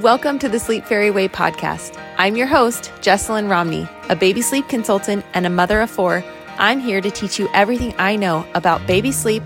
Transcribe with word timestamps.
Welcome 0.00 0.38
to 0.38 0.48
the 0.48 0.58
Sleep 0.58 0.86
Fairy 0.86 1.10
Way 1.10 1.28
podcast. 1.28 2.02
I'm 2.16 2.34
your 2.34 2.46
host, 2.46 2.90
Jesselyn 3.02 3.50
Romney, 3.50 3.86
a 4.08 4.16
baby 4.16 4.40
sleep 4.40 4.66
consultant 4.66 5.26
and 5.34 5.44
a 5.44 5.50
mother 5.50 5.82
of 5.82 5.90
four. 5.90 6.24
I'm 6.56 6.80
here 6.80 7.02
to 7.02 7.10
teach 7.10 7.38
you 7.38 7.50
everything 7.52 7.94
I 7.98 8.16
know 8.16 8.46
about 8.54 8.86
baby 8.86 9.12
sleep, 9.12 9.42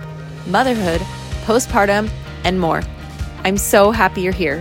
motherhood, 0.47 1.01
postpartum, 1.45 2.09
and 2.45 2.61
more. 2.61 2.85
I'm 3.43 3.57
so 3.57 3.91
happy 3.91 4.21
you're 4.21 4.33
here. 4.33 4.61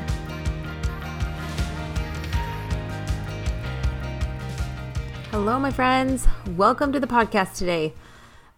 Hello, 5.29 5.59
my 5.59 5.69
friends. 5.69 6.27
Welcome 6.57 6.91
to 6.93 6.99
the 6.99 7.05
podcast 7.05 7.55
today. 7.55 7.93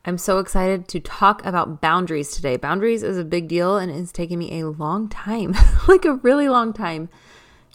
I'm 0.07 0.19
so 0.19 0.37
excited 0.37 0.87
to 0.89 0.99
talk 0.99 1.43
about 1.43 1.81
boundaries 1.81 2.31
today. 2.31 2.57
Boundaries 2.57 3.01
is 3.01 3.17
a 3.17 3.25
big 3.25 3.47
deal 3.47 3.77
and 3.77 3.91
it's 3.91 4.11
taken 4.11 4.37
me 4.37 4.61
a 4.61 4.67
long 4.67 5.09
time, 5.09 5.55
like 5.87 6.05
a 6.05 6.13
really 6.15 6.47
long 6.47 6.73
time, 6.73 7.09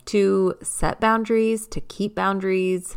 to 0.07 0.55
set 0.63 1.01
boundaries, 1.01 1.67
to 1.67 1.81
keep 1.81 2.15
boundaries, 2.15 2.97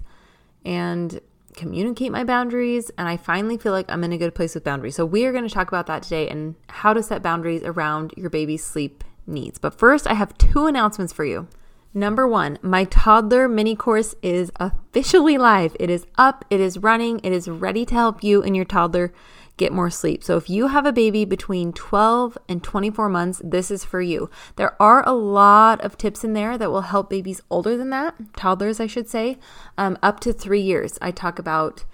and 0.64 1.20
communicate 1.56 2.12
my 2.12 2.24
boundaries. 2.24 2.92
And 2.96 3.08
I 3.08 3.18
finally 3.18 3.58
feel 3.58 3.72
like 3.72 3.92
I'm 3.92 4.04
in 4.04 4.14
a 4.14 4.20
good 4.20 4.36
place 4.36 4.54
with 4.54 4.64
boundaries. 4.64 4.96
So, 4.96 5.06
we 5.06 5.26
are 5.26 5.32
going 5.32 5.48
to 5.48 5.54
talk 5.54 5.68
about 5.68 5.88
that 5.88 6.04
today 6.04 6.30
and 6.30 6.54
how 6.70 6.94
to 6.94 7.02
set 7.02 7.24
boundaries 7.24 7.64
around 7.64 8.14
your 8.16 8.30
baby's 8.30 8.64
sleep 8.64 9.04
needs. 9.26 9.58
But 9.58 9.80
first, 9.80 10.06
I 10.06 10.14
have 10.14 10.38
two 10.38 10.68
announcements 10.68 11.12
for 11.12 11.26
you. 11.26 11.48
Number 11.96 12.28
one, 12.28 12.58
my 12.64 12.86
toddler 12.86 13.48
mini 13.48 13.76
course 13.76 14.16
is 14.24 14.52
officially 14.56 15.38
live. 15.38 15.76
It 15.80 15.92
is 15.92 16.08
up, 16.18 16.44
it 16.50 16.60
is 16.60 16.80
running, 16.80 17.20
it 17.24 17.32
is 17.32 17.48
ready 17.48 17.86
to 17.86 17.94
help 17.94 18.24
you 18.24 18.42
and 18.42 18.56
your 18.56 18.66
toddler 18.66 19.14
get 19.58 19.72
more 19.72 19.92
sleep. 19.92 20.24
So 20.24 20.36
if 20.36 20.50
you 20.50 20.70
have 20.70 20.88
a 20.88 20.92
baby 20.92 21.24
between 21.24 21.72
12 21.72 22.36
and 22.50 22.64
24 22.64 23.10
months, 23.10 23.42
this 23.44 23.70
is 23.70 23.86
for 23.86 24.02
you. 24.02 24.32
There 24.56 24.82
are 24.82 25.08
a 25.08 25.14
lot 25.14 25.82
of 25.82 25.96
tips 25.96 26.24
in 26.24 26.34
there 26.34 26.58
that 26.58 26.72
will 26.72 26.82
help 26.82 27.12
babies 27.12 27.42
older 27.52 27.78
than 27.78 27.92
that, 27.92 28.16
toddlers, 28.36 28.80
I 28.80 28.88
should 28.88 29.08
say, 29.08 29.38
um, 29.78 30.00
up 30.02 30.20
to 30.22 30.34
three 30.34 30.62
years. 30.62 30.98
I 31.00 31.12
talk 31.12 31.38
about 31.38 31.86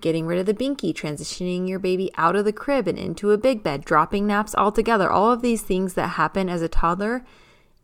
getting 0.00 0.26
rid 0.26 0.38
of 0.38 0.46
the 0.46 0.54
binky, 0.54 0.94
transitioning 0.94 1.68
your 1.68 1.78
baby 1.78 2.10
out 2.16 2.36
of 2.36 2.46
the 2.46 2.52
crib 2.54 2.88
and 2.88 2.98
into 2.98 3.30
a 3.32 3.38
big 3.38 3.62
bed, 3.62 3.84
dropping 3.84 4.26
naps 4.26 4.54
altogether. 4.54 5.10
All 5.10 5.30
of 5.30 5.42
these 5.42 5.60
things 5.60 5.92
that 5.94 6.08
happen 6.08 6.48
as 6.48 6.62
a 6.62 6.68
toddler 6.68 7.22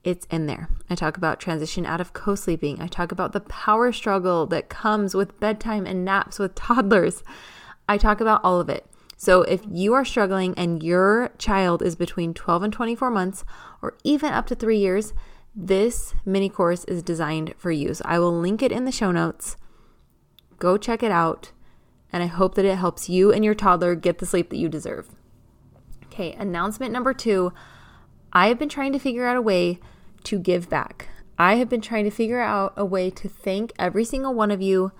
it's 0.08 0.26
in 0.30 0.46
there. 0.46 0.70
I 0.88 0.94
talk 0.94 1.18
about 1.18 1.38
transition 1.38 1.84
out 1.84 2.00
of 2.00 2.14
co 2.14 2.34
sleeping. 2.34 2.80
I 2.80 2.86
talk 2.86 3.12
about 3.12 3.32
the 3.32 3.40
power 3.40 3.92
struggle 3.92 4.46
that 4.46 4.70
comes 4.70 5.14
with 5.14 5.38
bedtime 5.38 5.84
and 5.86 6.02
naps 6.02 6.38
with 6.38 6.54
toddlers. 6.54 7.22
I 7.86 7.98
talk 7.98 8.22
about 8.22 8.40
all 8.42 8.58
of 8.58 8.70
it. 8.70 8.86
So, 9.18 9.42
if 9.42 9.60
you 9.70 9.92
are 9.92 10.06
struggling 10.06 10.54
and 10.56 10.82
your 10.82 11.30
child 11.36 11.82
is 11.82 11.94
between 11.94 12.32
12 12.32 12.62
and 12.62 12.72
24 12.72 13.10
months, 13.10 13.44
or 13.82 13.98
even 14.02 14.32
up 14.32 14.46
to 14.46 14.54
three 14.54 14.78
years, 14.78 15.12
this 15.54 16.14
mini 16.24 16.48
course 16.48 16.84
is 16.84 17.02
designed 17.02 17.54
for 17.58 17.70
you. 17.70 17.92
So, 17.92 18.02
I 18.06 18.18
will 18.18 18.32
link 18.32 18.62
it 18.62 18.72
in 18.72 18.86
the 18.86 18.92
show 18.92 19.12
notes. 19.12 19.56
Go 20.58 20.78
check 20.78 21.02
it 21.02 21.10
out. 21.10 21.52
And 22.10 22.22
I 22.22 22.26
hope 22.26 22.54
that 22.54 22.64
it 22.64 22.78
helps 22.78 23.10
you 23.10 23.30
and 23.30 23.44
your 23.44 23.54
toddler 23.54 23.94
get 23.94 24.18
the 24.18 24.26
sleep 24.26 24.48
that 24.48 24.56
you 24.56 24.70
deserve. 24.70 25.10
Okay, 26.06 26.32
announcement 26.32 26.92
number 26.92 27.12
two 27.12 27.52
I 28.32 28.48
have 28.48 28.58
been 28.58 28.68
trying 28.68 28.92
to 28.92 28.98
figure 28.98 29.26
out 29.26 29.36
a 29.36 29.42
way 29.42 29.80
to 30.28 30.38
give 30.38 30.68
back. 30.68 31.08
I 31.38 31.54
have 31.54 31.68
been 31.68 31.80
trying 31.80 32.04
to 32.04 32.10
figure 32.10 32.40
out 32.40 32.74
a 32.76 32.84
way 32.84 33.10
to 33.10 33.28
thank 33.28 33.72
every 33.78 34.04
single 34.04 34.34
one 34.34 34.50
of 34.50 34.60
you 34.60 34.92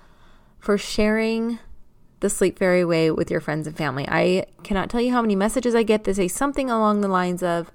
for 0.57 0.77
sharing 0.77 1.59
the 2.19 2.29
Sleep 2.29 2.57
Fairy 2.57 2.83
Way 2.83 3.11
with 3.11 3.29
your 3.29 3.39
friends 3.39 3.67
and 3.67 3.77
family. 3.77 4.07
I 4.07 4.45
cannot 4.63 4.89
tell 4.89 5.01
you 5.01 5.11
how 5.11 5.21
many 5.21 5.35
messages 5.35 5.75
I 5.75 5.83
get 5.83 6.03
that 6.03 6.15
say 6.15 6.27
something 6.27 6.69
along 6.69 7.01
the 7.01 7.07
lines 7.07 7.43
of, 7.43 7.71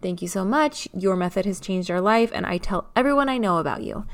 Thank 0.00 0.22
you 0.22 0.28
so 0.28 0.44
much. 0.44 0.86
Your 0.92 1.16
method 1.16 1.44
has 1.44 1.58
changed 1.58 1.90
our 1.90 2.00
life, 2.00 2.30
and 2.32 2.46
I 2.46 2.58
tell 2.58 2.88
everyone 2.94 3.28
I 3.28 3.36
know 3.36 3.58
about 3.58 3.82
you. 3.82 4.06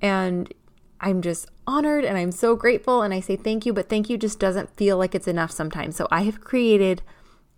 And 0.00 0.52
I'm 1.00 1.20
just 1.20 1.48
honored 1.66 2.04
and 2.04 2.16
I'm 2.16 2.30
so 2.30 2.54
grateful, 2.54 3.02
and 3.02 3.12
I 3.12 3.18
say 3.18 3.34
thank 3.34 3.66
you, 3.66 3.72
but 3.72 3.88
thank 3.88 4.08
you 4.08 4.16
just 4.16 4.38
doesn't 4.38 4.76
feel 4.76 4.98
like 4.98 5.16
it's 5.16 5.26
enough 5.26 5.50
sometimes. 5.50 5.96
So 5.96 6.06
I 6.12 6.22
have 6.22 6.40
created 6.40 7.02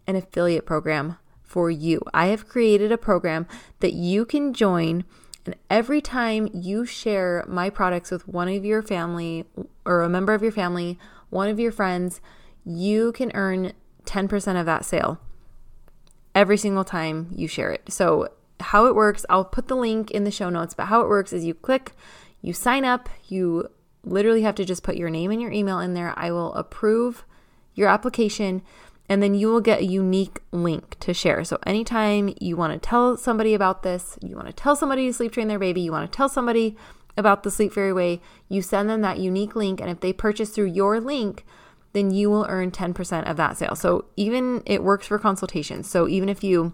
an 0.07 0.17
affiliate 0.17 0.65
program 0.65 1.19
for 1.45 1.71
you. 1.71 2.01
I 2.13 2.27
have 2.27 2.49
created 2.49 2.91
a 2.91 2.99
program 2.99 3.47
that 3.81 3.93
you 3.93 4.25
can 4.25 4.53
join. 4.53 5.05
And 5.47 5.55
every 5.69 6.01
time 6.01 6.49
you 6.53 6.87
share 6.87 7.45
my 7.47 7.69
products 7.71 8.11
with 8.11 8.27
one 8.27 8.49
of 8.49 8.65
your 8.65 8.83
family 8.83 9.45
or 9.85 10.03
a 10.03 10.09
member 10.09 10.33
of 10.33 10.43
your 10.43 10.53
family, 10.53 10.99
one 11.31 11.49
of 11.49 11.61
your 11.61 11.73
friends, 11.73 12.21
you 12.65 13.13
can 13.13 13.31
earn 13.35 13.73
10% 14.05 14.59
of 14.59 14.67
that 14.67 14.85
sale 14.85 15.21
every 16.35 16.57
single 16.57 16.85
time 16.85 17.29
you 17.35 17.47
share 17.47 17.71
it. 17.71 17.93
So, 17.93 18.29
how 18.61 18.87
it 18.87 18.95
works, 18.95 19.27
I'll 19.29 19.45
put 19.45 19.69
the 19.69 19.77
link 19.77 20.11
in 20.11 20.25
the 20.25 20.31
show 20.31 20.49
notes, 20.49 20.75
but 20.75 20.87
how 20.87 21.01
it 21.01 21.09
works 21.09 21.33
is 21.33 21.45
you 21.45 21.55
click, 21.55 21.93
you 22.41 22.53
sign 22.53 22.85
up, 22.85 23.09
you 23.29 23.69
literally 24.05 24.43
have 24.43 24.55
to 24.55 24.65
just 24.65 24.83
put 24.83 24.97
your 24.97 25.11
name 25.11 25.31
and 25.31 25.41
your 25.43 25.51
email 25.51 25.81
in 25.81 25.95
there. 25.95 26.15
I 26.17 26.31
will 26.31 26.55
approve 26.55 27.25
your 27.75 27.89
application 27.89 28.63
and 29.09 29.23
then 29.23 29.35
you 29.35 29.49
will 29.49 29.61
get 29.61 29.81
a 29.81 29.85
unique 29.85 30.41
link 30.51 30.99
to 31.01 31.13
share. 31.13 31.45
So, 31.45 31.59
anytime 31.67 32.35
you 32.41 32.57
want 32.57 32.73
to 32.73 32.79
tell 32.79 33.17
somebody 33.17 33.55
about 33.55 33.83
this, 33.83 34.19
you 34.23 34.35
want 34.35 34.47
to 34.47 34.53
tell 34.53 34.77
somebody 34.77 35.07
to 35.07 35.13
sleep 35.13 35.33
train 35.33 35.49
their 35.49 35.59
baby, 35.59 35.83
you 35.83 35.93
want 35.93 36.11
to 36.11 36.17
tell 36.17 36.29
somebody 36.29 36.77
about 37.17 37.43
the 37.43 37.51
Sleep 37.51 37.73
Fairy 37.73 37.93
Way, 37.93 38.21
you 38.49 38.63
send 38.63 38.89
them 38.89 39.03
that 39.03 39.19
unique 39.19 39.55
link. 39.55 39.81
And 39.81 39.91
if 39.91 40.01
they 40.01 40.13
purchase 40.13 40.51
through 40.51 40.67
your 40.67 41.01
link, 41.01 41.45
then 41.93 42.11
you 42.11 42.29
will 42.29 42.45
earn 42.49 42.73
10% 42.73 43.31
of 43.31 43.37
that 43.37 43.57
sale. 43.57 43.77
So, 43.77 44.07
even 44.17 44.63
it 44.65 44.83
works 44.83 45.07
for 45.07 45.19
consultations. 45.19 45.89
So, 45.89 46.09
even 46.09 46.29
if 46.29 46.43
you, 46.43 46.73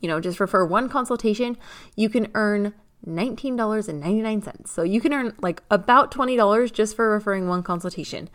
you 0.00 0.08
know, 0.08 0.20
just 0.20 0.40
refer 0.40 0.64
one 0.64 0.88
consultation, 0.88 1.58
you 1.96 2.08
can 2.08 2.28
earn 2.34 2.74
$19.99. 3.06 4.68
So, 4.68 4.82
you 4.82 5.00
can 5.00 5.12
earn 5.12 5.34
like 5.42 5.62
about 5.68 6.12
$20 6.12 6.72
just 6.72 6.94
for 6.94 7.10
referring 7.10 7.48
one 7.48 7.64
consultation. 7.64 8.30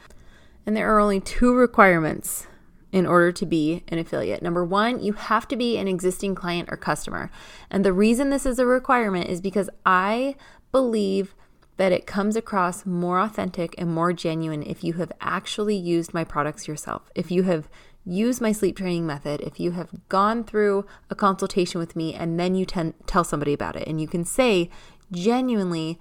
And 0.66 0.76
there 0.76 0.94
are 0.94 1.00
only 1.00 1.22
two 1.22 1.54
requirements 1.54 2.48
in 2.96 3.06
order 3.06 3.30
to 3.30 3.46
be 3.46 3.84
an 3.90 4.00
affiliate. 4.00 4.42
Number 4.42 4.64
one, 4.64 5.04
you 5.04 5.12
have 5.12 5.50
to 5.50 5.58
be 5.58 5.78
an 5.78 5.86
existing 5.86 6.34
client 6.34 6.70
or 6.72 6.78
customer. 6.78 7.30
And 7.70 7.84
the 7.84 7.92
reason 7.92 8.30
this 8.30 8.46
is 8.46 8.58
a 8.58 8.66
requirement 8.66 9.30
is 9.30 9.42
because 9.42 9.70
I 9.86 10.38
believe 10.72 11.36
that 11.76 11.92
it 11.92 12.08
comes 12.08 12.38
across 12.38 12.86
more 12.86 13.20
authentic 13.20 13.76
and 13.78 13.94
more 13.94 14.14
genuine 14.14 14.64
if 14.64 14.82
you 14.82 14.94
have 14.94 15.12
actually 15.20 15.76
used 15.76 16.14
my 16.14 16.24
products 16.24 16.70
yourself. 16.70 17.12
If 17.16 17.32
you 17.32 17.44
have 17.44 17.68
used 18.06 18.40
my 18.40 18.54
sleep 18.54 18.78
training 18.78 19.06
method, 19.06 19.42
if 19.42 19.60
you 19.60 19.72
have 19.72 19.90
gone 20.08 20.46
through 20.46 20.86
a 21.10 21.16
consultation 21.16 21.80
with 21.80 21.98
me 21.98 22.14
and 22.14 22.40
then 22.40 22.56
you 22.56 22.66
ten- 22.66 22.94
tell 23.06 23.26
somebody 23.26 23.52
about 23.52 23.76
it 23.76 23.90
and 23.90 24.00
you 24.00 24.08
can 24.08 24.24
say 24.24 24.70
genuinely, 25.12 26.00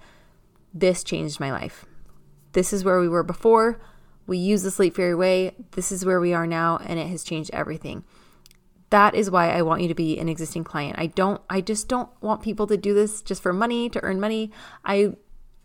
this 0.73 1.03
changed 1.03 1.41
my 1.41 1.51
life. 1.51 1.83
This 2.53 2.71
is 2.71 2.85
where 2.85 3.01
we 3.01 3.09
were 3.09 3.23
before. 3.23 3.81
We 4.27 4.37
use 4.37 4.63
the 4.63 4.71
Sleep 4.71 4.95
Fairy 4.95 5.15
way. 5.15 5.55
This 5.71 5.91
is 5.91 6.05
where 6.05 6.19
we 6.19 6.33
are 6.33 6.47
now, 6.47 6.77
and 6.77 6.99
it 6.99 7.07
has 7.07 7.23
changed 7.23 7.51
everything. 7.53 8.03
That 8.89 9.15
is 9.15 9.31
why 9.31 9.51
I 9.51 9.61
want 9.61 9.81
you 9.81 9.87
to 9.87 9.95
be 9.95 10.17
an 10.19 10.29
existing 10.29 10.63
client. 10.63 10.97
I 10.97 11.07
don't, 11.07 11.41
I 11.49 11.61
just 11.61 11.87
don't 11.87 12.09
want 12.21 12.41
people 12.41 12.67
to 12.67 12.77
do 12.77 12.93
this 12.93 13.21
just 13.21 13.41
for 13.41 13.53
money, 13.53 13.89
to 13.89 14.03
earn 14.03 14.19
money. 14.19 14.51
I 14.83 15.13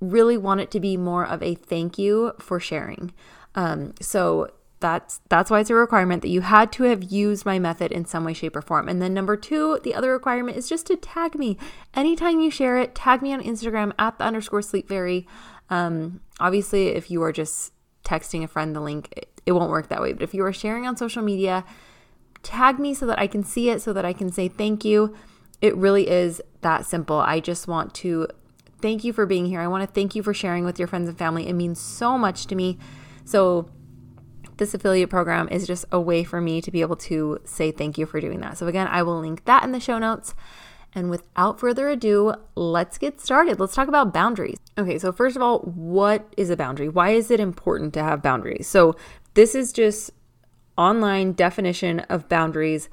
really 0.01 0.39
want 0.39 0.61
it 0.61 0.71
to 0.73 0.81
be 0.81 0.97
more 0.97 1.27
of 1.27 1.43
a 1.43 1.55
thank 1.55 1.99
you 1.99 2.33
for 2.39 2.59
sharing. 2.59 3.13
Um, 3.55 3.95
so 4.01 4.51
that's 4.81 5.21
that's 5.29 5.51
why 5.51 5.61
it's 5.61 5.71
a 5.71 5.75
requirement 5.75 6.23
that 6.23 6.29
you 6.29 6.41
had 6.41 6.73
to 6.73 6.85
have 6.85 7.05
used 7.05 7.45
my 7.45 7.59
method 7.59 7.93
in 7.93 8.05
some 8.05 8.25
way 8.25 8.33
shape 8.33 8.57
or 8.57 8.63
form 8.63 8.89
and 8.89 9.01
then 9.01 9.13
number 9.15 9.37
two 9.37 9.79
the 9.85 9.95
other 9.95 10.13
requirement 10.13 10.57
is 10.57 10.69
just 10.69 10.87
to 10.87 10.97
tag 10.97 11.35
me 11.35 11.59
anytime 11.95 12.41
you 12.41 12.51
share 12.51 12.79
it 12.79 12.95
tag 12.95 13.21
me 13.21 13.33
on 13.33 13.43
instagram 13.43 13.93
at 13.99 14.19
the 14.19 14.25
underscore 14.25 14.63
sleep 14.63 14.89
fairy 14.89 15.27
um, 15.69 16.21
obviously 16.41 16.89
if 16.89 17.11
you 17.11 17.23
are 17.23 17.33
just 17.33 17.73
texting 18.11 18.43
a 18.43 18.49
friend 18.49 18.75
the 18.75 18.81
link, 18.81 19.13
it, 19.17 19.41
it 19.47 19.53
won't 19.53 19.71
work 19.71 19.89
that 19.89 20.03
way. 20.03 20.13
But 20.13 20.23
if 20.23 20.35
you 20.35 20.45
are 20.45 20.53
sharing 20.53 20.87
on 20.87 20.97
social 20.97 21.23
media, 21.23 21.65
tag 22.43 22.79
me 22.79 22.93
so 22.93 23.07
that 23.07 23.19
I 23.19 23.27
can 23.27 23.45
see 23.45 23.71
it, 23.71 23.81
so 23.81 23.93
that 23.93 24.05
I 24.05 24.13
can 24.13 24.33
say 24.33 24.49
thank 24.49 24.85
you. 24.85 25.15
It 25.61 25.77
really 25.77 26.09
is 26.09 26.43
that 26.63 26.87
simple. 26.87 27.19
I 27.19 27.39
just 27.39 27.69
want 27.69 27.95
to 27.95 28.27
thank 28.81 29.05
you 29.05 29.13
for 29.13 29.27
being 29.27 29.47
here. 29.47 29.61
I 29.61 29.69
want 29.69 29.87
to 29.87 29.93
thank 29.93 30.15
you 30.15 30.23
for 30.23 30.35
sharing 30.35 30.65
with 30.65 30.79
your 30.79 30.89
friends 30.89 31.09
and 31.09 31.17
family. 31.17 31.47
It 31.47 31.53
means 31.53 31.81
so 31.81 32.19
much 32.19 32.47
to 32.47 32.55
me. 32.55 32.79
So, 33.25 33.71
this 34.57 34.75
affiliate 34.75 35.09
program 35.09 35.49
is 35.49 35.67
just 35.67 35.87
a 35.91 35.99
way 35.99 36.23
for 36.23 36.39
me 36.39 36.61
to 36.61 36.71
be 36.71 36.83
able 36.83 36.97
to 36.97 37.39
say 37.45 37.71
thank 37.71 37.97
you 37.97 38.05
for 38.05 38.21
doing 38.21 38.41
that. 38.41 38.59
So, 38.59 38.67
again, 38.67 38.89
I 38.89 39.03
will 39.03 39.19
link 39.21 39.45
that 39.45 39.63
in 39.63 39.73
the 39.73 39.81
show 39.81 39.99
notes. 39.99 40.35
And 40.95 41.09
without 41.09 41.61
further 41.61 41.89
ado, 41.89 42.35
let's 42.57 42.99
get 42.99 43.21
started. 43.21 43.61
Let's 43.61 43.75
talk 43.75 43.89
about 43.89 44.13
boundaries. 44.13 44.59
Okay, 44.77 44.99
so 44.99 45.13
first 45.13 45.37
of 45.37 45.43
all, 45.43 45.61
what 45.61 46.33
is 46.37 46.51
a 46.51 46.57
boundary? 46.57 46.89
Why 46.89 47.11
is 47.11 47.31
it 47.31 47.39
important 47.39 47.95
to 47.95 48.03
have 48.03 48.23
boundaries? 48.23 48.67
So, 48.67 48.97
this 49.35 49.55
is 49.55 49.73
just 49.73 50.11
online 50.77 51.33
definition 51.33 52.01
of 52.01 52.29
boundaries, 52.29 52.89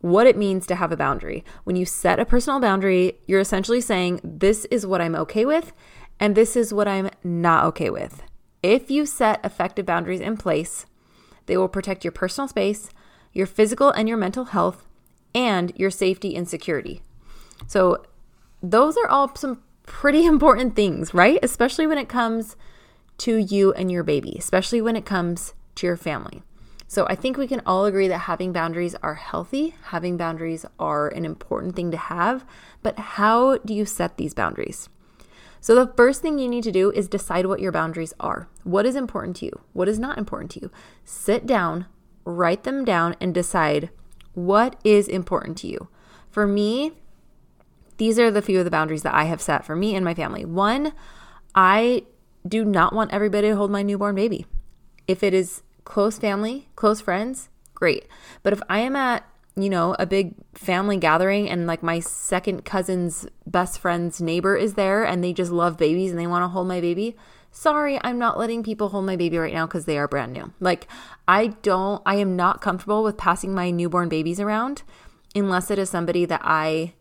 what 0.00 0.26
it 0.26 0.36
means 0.36 0.66
to 0.66 0.76
have 0.76 0.92
a 0.92 0.96
boundary. 0.96 1.44
When 1.64 1.74
you 1.74 1.84
set 1.84 2.20
a 2.20 2.24
personal 2.24 2.60
boundary, 2.60 3.18
you're 3.26 3.40
essentially 3.40 3.80
saying, 3.80 4.20
This 4.22 4.66
is 4.66 4.86
what 4.86 5.00
I'm 5.00 5.16
okay 5.16 5.44
with, 5.44 5.72
and 6.20 6.36
this 6.36 6.54
is 6.54 6.72
what 6.72 6.86
I'm 6.86 7.10
not 7.24 7.64
okay 7.66 7.90
with. 7.90 8.22
If 8.62 8.90
you 8.90 9.06
set 9.06 9.44
effective 9.44 9.86
boundaries 9.86 10.20
in 10.20 10.36
place, 10.36 10.86
they 11.46 11.56
will 11.56 11.68
protect 11.68 12.04
your 12.04 12.12
personal 12.12 12.46
space, 12.46 12.90
your 13.32 13.46
physical 13.46 13.90
and 13.90 14.08
your 14.08 14.18
mental 14.18 14.46
health, 14.46 14.86
and 15.34 15.72
your 15.76 15.90
safety 15.90 16.36
and 16.36 16.48
security. 16.48 17.02
So, 17.66 18.04
those 18.62 18.96
are 18.96 19.08
all 19.08 19.34
some 19.34 19.62
pretty 19.84 20.24
important 20.34 20.76
things, 20.76 21.14
right? 21.14 21.38
Especially 21.42 21.86
when 21.86 21.98
it 21.98 22.08
comes 22.08 22.56
to 23.18 23.36
you 23.36 23.72
and 23.74 23.90
your 23.90 24.02
baby, 24.02 24.36
especially 24.38 24.80
when 24.80 24.96
it 24.96 25.04
comes 25.04 25.54
to 25.76 25.86
your 25.86 25.96
family. 25.96 26.42
So 26.90 27.06
I 27.06 27.14
think 27.14 27.36
we 27.36 27.46
can 27.46 27.62
all 27.64 27.84
agree 27.84 28.08
that 28.08 28.18
having 28.18 28.52
boundaries 28.52 28.96
are 29.00 29.14
healthy, 29.14 29.76
having 29.84 30.16
boundaries 30.16 30.66
are 30.78 31.08
an 31.08 31.24
important 31.24 31.76
thing 31.76 31.92
to 31.92 31.96
have, 31.96 32.44
but 32.82 32.98
how 32.98 33.58
do 33.58 33.72
you 33.74 33.84
set 33.84 34.16
these 34.16 34.34
boundaries? 34.34 34.88
So 35.60 35.76
the 35.76 35.92
first 35.94 36.20
thing 36.20 36.40
you 36.40 36.48
need 36.48 36.64
to 36.64 36.72
do 36.72 36.90
is 36.90 37.06
decide 37.06 37.46
what 37.46 37.60
your 37.60 37.70
boundaries 37.70 38.12
are. 38.18 38.48
What 38.64 38.86
is 38.86 38.96
important 38.96 39.36
to 39.36 39.46
you? 39.46 39.60
What 39.72 39.88
is 39.88 40.00
not 40.00 40.18
important 40.18 40.50
to 40.52 40.62
you? 40.62 40.70
Sit 41.04 41.46
down, 41.46 41.86
write 42.24 42.64
them 42.64 42.84
down 42.84 43.14
and 43.20 43.32
decide 43.32 43.90
what 44.34 44.74
is 44.82 45.06
important 45.06 45.58
to 45.58 45.68
you. 45.68 45.88
For 46.28 46.44
me, 46.44 46.92
these 48.00 48.18
are 48.18 48.30
the 48.30 48.40
few 48.40 48.58
of 48.58 48.64
the 48.64 48.70
boundaries 48.70 49.02
that 49.02 49.14
I 49.14 49.24
have 49.24 49.42
set 49.42 49.66
for 49.66 49.76
me 49.76 49.94
and 49.94 50.02
my 50.02 50.14
family. 50.14 50.46
One, 50.46 50.94
I 51.54 52.04
do 52.48 52.64
not 52.64 52.94
want 52.94 53.12
everybody 53.12 53.48
to 53.48 53.56
hold 53.56 53.70
my 53.70 53.82
newborn 53.82 54.14
baby. 54.14 54.46
If 55.06 55.22
it 55.22 55.34
is 55.34 55.62
close 55.84 56.16
family, 56.16 56.70
close 56.76 57.02
friends, 57.02 57.50
great. 57.74 58.06
But 58.42 58.54
if 58.54 58.62
I 58.70 58.78
am 58.78 58.96
at, 58.96 59.28
you 59.54 59.68
know, 59.68 59.94
a 59.98 60.06
big 60.06 60.32
family 60.54 60.96
gathering 60.96 61.46
and 61.50 61.66
like 61.66 61.82
my 61.82 62.00
second 62.00 62.64
cousin's 62.64 63.26
best 63.46 63.78
friend's 63.78 64.18
neighbor 64.18 64.56
is 64.56 64.74
there 64.74 65.04
and 65.04 65.22
they 65.22 65.34
just 65.34 65.52
love 65.52 65.76
babies 65.76 66.10
and 66.10 66.18
they 66.18 66.26
want 66.26 66.42
to 66.42 66.48
hold 66.48 66.68
my 66.68 66.80
baby, 66.80 67.18
sorry, 67.50 68.00
I'm 68.02 68.18
not 68.18 68.38
letting 68.38 68.62
people 68.62 68.88
hold 68.88 69.04
my 69.04 69.16
baby 69.16 69.36
right 69.36 69.52
now 69.52 69.66
because 69.66 69.84
they 69.84 69.98
are 69.98 70.08
brand 70.08 70.32
new. 70.32 70.54
Like, 70.58 70.88
I 71.28 71.48
don't, 71.48 72.00
I 72.06 72.14
am 72.14 72.34
not 72.34 72.62
comfortable 72.62 73.02
with 73.02 73.18
passing 73.18 73.54
my 73.54 73.70
newborn 73.70 74.08
babies 74.08 74.40
around 74.40 74.84
unless 75.34 75.70
it 75.70 75.78
is 75.78 75.90
somebody 75.90 76.24
that 76.24 76.40
I 76.42 76.94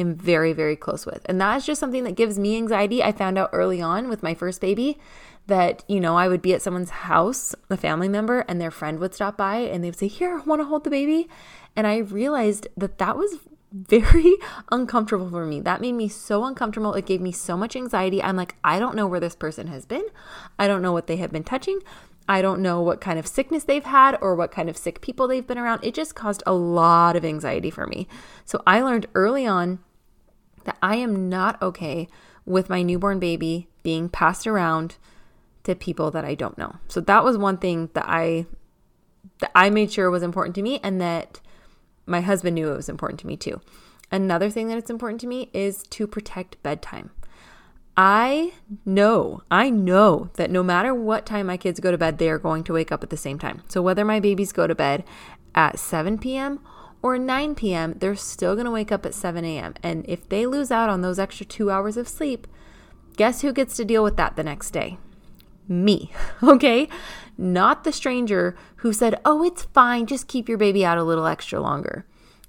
am 0.00 0.14
very, 0.14 0.52
very 0.52 0.76
close 0.76 1.06
with. 1.06 1.22
And 1.26 1.40
that 1.40 1.56
is 1.56 1.66
just 1.66 1.80
something 1.80 2.04
that 2.04 2.16
gives 2.16 2.38
me 2.38 2.56
anxiety. 2.56 3.02
I 3.02 3.12
found 3.12 3.38
out 3.38 3.50
early 3.52 3.80
on 3.80 4.08
with 4.08 4.22
my 4.22 4.34
first 4.34 4.60
baby 4.60 4.98
that, 5.46 5.84
you 5.88 6.00
know, 6.00 6.16
I 6.16 6.28
would 6.28 6.42
be 6.42 6.54
at 6.54 6.62
someone's 6.62 6.90
house, 6.90 7.54
a 7.68 7.76
family 7.76 8.08
member, 8.08 8.40
and 8.48 8.60
their 8.60 8.70
friend 8.70 8.98
would 8.98 9.14
stop 9.14 9.36
by 9.36 9.56
and 9.56 9.82
they 9.82 9.88
would 9.88 9.98
say, 9.98 10.08
Here, 10.08 10.38
I 10.38 10.42
want 10.42 10.60
to 10.60 10.66
hold 10.66 10.84
the 10.84 10.90
baby. 10.90 11.28
And 11.76 11.86
I 11.86 11.98
realized 11.98 12.68
that 12.76 12.98
that 12.98 13.16
was 13.16 13.38
very 13.72 14.34
uncomfortable 14.72 15.30
for 15.30 15.46
me. 15.46 15.60
That 15.60 15.80
made 15.80 15.92
me 15.92 16.08
so 16.08 16.44
uncomfortable. 16.44 16.94
It 16.94 17.06
gave 17.06 17.20
me 17.20 17.32
so 17.32 17.56
much 17.56 17.76
anxiety. 17.76 18.22
I'm 18.22 18.36
like, 18.36 18.56
I 18.64 18.78
don't 18.78 18.96
know 18.96 19.06
where 19.06 19.20
this 19.20 19.36
person 19.36 19.68
has 19.68 19.86
been. 19.86 20.04
I 20.58 20.66
don't 20.66 20.82
know 20.82 20.92
what 20.92 21.06
they 21.06 21.16
have 21.16 21.32
been 21.32 21.44
touching. 21.44 21.80
I 22.28 22.42
don't 22.42 22.62
know 22.62 22.80
what 22.80 23.00
kind 23.00 23.18
of 23.18 23.26
sickness 23.26 23.64
they've 23.64 23.84
had 23.84 24.16
or 24.20 24.36
what 24.36 24.52
kind 24.52 24.68
of 24.68 24.76
sick 24.76 25.00
people 25.00 25.26
they've 25.26 25.46
been 25.46 25.58
around. 25.58 25.82
It 25.82 25.94
just 25.94 26.14
caused 26.14 26.42
a 26.46 26.52
lot 26.52 27.16
of 27.16 27.24
anxiety 27.24 27.70
for 27.70 27.86
me. 27.86 28.06
So 28.44 28.62
I 28.66 28.82
learned 28.82 29.06
early 29.14 29.46
on 29.46 29.80
that 30.70 30.78
I 30.82 30.96
am 30.96 31.28
not 31.28 31.60
okay 31.60 32.06
with 32.46 32.70
my 32.70 32.82
newborn 32.82 33.18
baby 33.18 33.66
being 33.82 34.08
passed 34.08 34.46
around 34.46 34.96
to 35.64 35.74
people 35.74 36.12
that 36.12 36.24
I 36.24 36.36
don't 36.36 36.56
know. 36.56 36.76
So 36.86 37.00
that 37.00 37.24
was 37.24 37.36
one 37.36 37.58
thing 37.58 37.90
that 37.94 38.04
I 38.06 38.46
that 39.40 39.50
I 39.54 39.68
made 39.68 39.90
sure 39.90 40.10
was 40.10 40.22
important 40.22 40.54
to 40.56 40.62
me 40.62 40.78
and 40.82 41.00
that 41.00 41.40
my 42.06 42.20
husband 42.20 42.54
knew 42.54 42.70
it 42.70 42.76
was 42.76 42.88
important 42.88 43.18
to 43.20 43.26
me 43.26 43.36
too. 43.36 43.60
Another 44.12 44.48
thing 44.48 44.68
that 44.68 44.78
it's 44.78 44.90
important 44.90 45.20
to 45.22 45.26
me 45.26 45.50
is 45.52 45.82
to 45.84 46.06
protect 46.06 46.62
bedtime. 46.62 47.10
I 47.96 48.52
know, 48.86 49.42
I 49.50 49.70
know 49.70 50.30
that 50.34 50.50
no 50.50 50.62
matter 50.62 50.94
what 50.94 51.26
time 51.26 51.46
my 51.46 51.56
kids 51.56 51.80
go 51.80 51.90
to 51.90 51.98
bed, 51.98 52.18
they 52.18 52.30
are 52.30 52.38
going 52.38 52.64
to 52.64 52.72
wake 52.72 52.92
up 52.92 53.02
at 53.02 53.10
the 53.10 53.16
same 53.16 53.38
time. 53.38 53.62
So 53.68 53.82
whether 53.82 54.04
my 54.04 54.20
babies 54.20 54.52
go 54.52 54.66
to 54.66 54.74
bed 54.74 55.04
at 55.54 55.78
7 55.78 56.18
p.m. 56.18 56.60
or 57.02 57.18
9 57.18 57.54
p.m., 57.54 57.94
they're 57.98 58.16
still 58.16 58.54
going 58.54 58.66
to 58.66 58.70
wake 58.70 58.92
up 58.92 59.06
at 59.06 59.14
7 59.14 59.44
a.m. 59.44 59.74
And 59.82 60.04
if 60.08 60.28
they 60.28 60.46
lose 60.46 60.70
out 60.70 60.90
on 60.90 61.00
those 61.00 61.18
extra 61.18 61.46
two 61.46 61.70
hours 61.70 61.96
of 61.96 62.08
sleep, 62.08 62.46
guess 63.16 63.40
who 63.40 63.52
gets 63.52 63.76
to 63.76 63.84
deal 63.84 64.04
with 64.04 64.16
that 64.16 64.36
the 64.36 64.42
next 64.42 64.70
day? 64.70 64.98
Me, 65.68 66.12
okay? 66.42 66.88
Not 67.38 67.84
the 67.84 67.92
stranger 67.92 68.56
who 68.76 68.92
said, 68.92 69.20
Oh, 69.24 69.42
it's 69.42 69.64
fine, 69.64 70.06
just 70.06 70.28
keep 70.28 70.48
your 70.48 70.58
baby 70.58 70.84
out 70.84 70.98
a 70.98 71.04
little 71.04 71.26
extra 71.26 71.60
longer, 71.60 72.04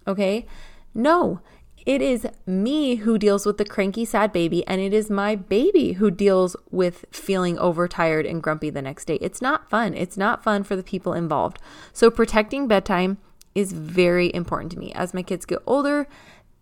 okay? 0.07 0.45
No, 0.93 1.39
it 1.85 2.01
is 2.01 2.27
me 2.45 2.95
who 2.95 3.17
deals 3.17 3.45
with 3.45 3.57
the 3.57 3.65
cranky, 3.65 4.05
sad 4.05 4.31
baby, 4.31 4.65
and 4.67 4.79
it 4.81 4.93
is 4.93 5.09
my 5.09 5.35
baby 5.35 5.93
who 5.93 6.11
deals 6.11 6.55
with 6.69 7.05
feeling 7.11 7.57
overtired 7.57 8.25
and 8.25 8.43
grumpy 8.43 8.69
the 8.69 8.81
next 8.81 9.05
day. 9.05 9.15
It's 9.15 9.41
not 9.41 9.69
fun. 9.69 9.93
It's 9.95 10.17
not 10.17 10.43
fun 10.43 10.63
for 10.63 10.75
the 10.75 10.83
people 10.83 11.13
involved. 11.13 11.59
So, 11.91 12.11
protecting 12.11 12.67
bedtime 12.67 13.17
is 13.55 13.73
very 13.73 14.33
important 14.33 14.71
to 14.73 14.79
me. 14.79 14.91
As 14.93 15.13
my 15.13 15.23
kids 15.23 15.45
get 15.45 15.59
older, 15.65 16.07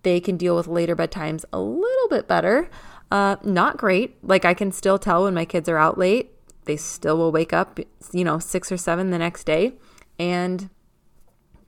they 0.04 0.20
can 0.20 0.38
deal 0.38 0.56
with 0.56 0.68
later 0.68 0.96
bedtimes 0.96 1.46
a 1.52 1.60
little 1.60 2.08
bit 2.10 2.28
better. 2.28 2.70
Uh, 3.12 3.38
not 3.44 3.78
great. 3.78 4.18
Like, 4.24 4.46
I 4.46 4.54
can 4.54 4.72
still 4.72 5.00
tell 5.00 5.24
when 5.24 5.34
my 5.34 5.46
kids 5.46 5.68
are 5.68 5.78
out 5.78 5.98
late, 5.98 6.32
they 6.66 6.78
still 6.78 7.18
will 7.18 7.32
wake 7.32 7.54
up, 7.54 7.80
you 8.12 8.24
know, 8.24 8.40
six 8.40 8.72
or 8.72 8.78
seven 8.78 9.10
the 9.10 9.18
next 9.18 9.46
day, 9.46 9.74
and 10.18 10.70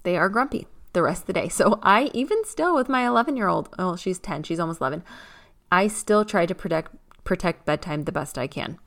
they 0.04 0.18
are 0.18 0.30
grumpy 0.30 0.68
the 0.94 1.02
rest 1.02 1.24
of 1.24 1.28
the 1.28 1.34
day. 1.34 1.50
So 1.50 1.80
I 1.82 2.12
even 2.14 2.44
still 2.46 2.76
with 2.76 2.90
my 2.90 3.08
11 3.08 3.38
year 3.38 3.48
old, 3.48 3.70
oh, 3.80 3.96
she's 3.96 4.20
10, 4.20 4.44
she's 4.44 4.60
almost 4.60 4.82
11. 4.82 5.04
I 5.72 5.88
still 5.88 6.26
try 6.26 6.46
to 6.46 6.54
protect 6.54 6.96
protect 7.24 7.66
bedtime 7.66 8.04
the 8.04 8.12
best 8.12 8.38
I 8.38 8.48
can. 8.48 8.78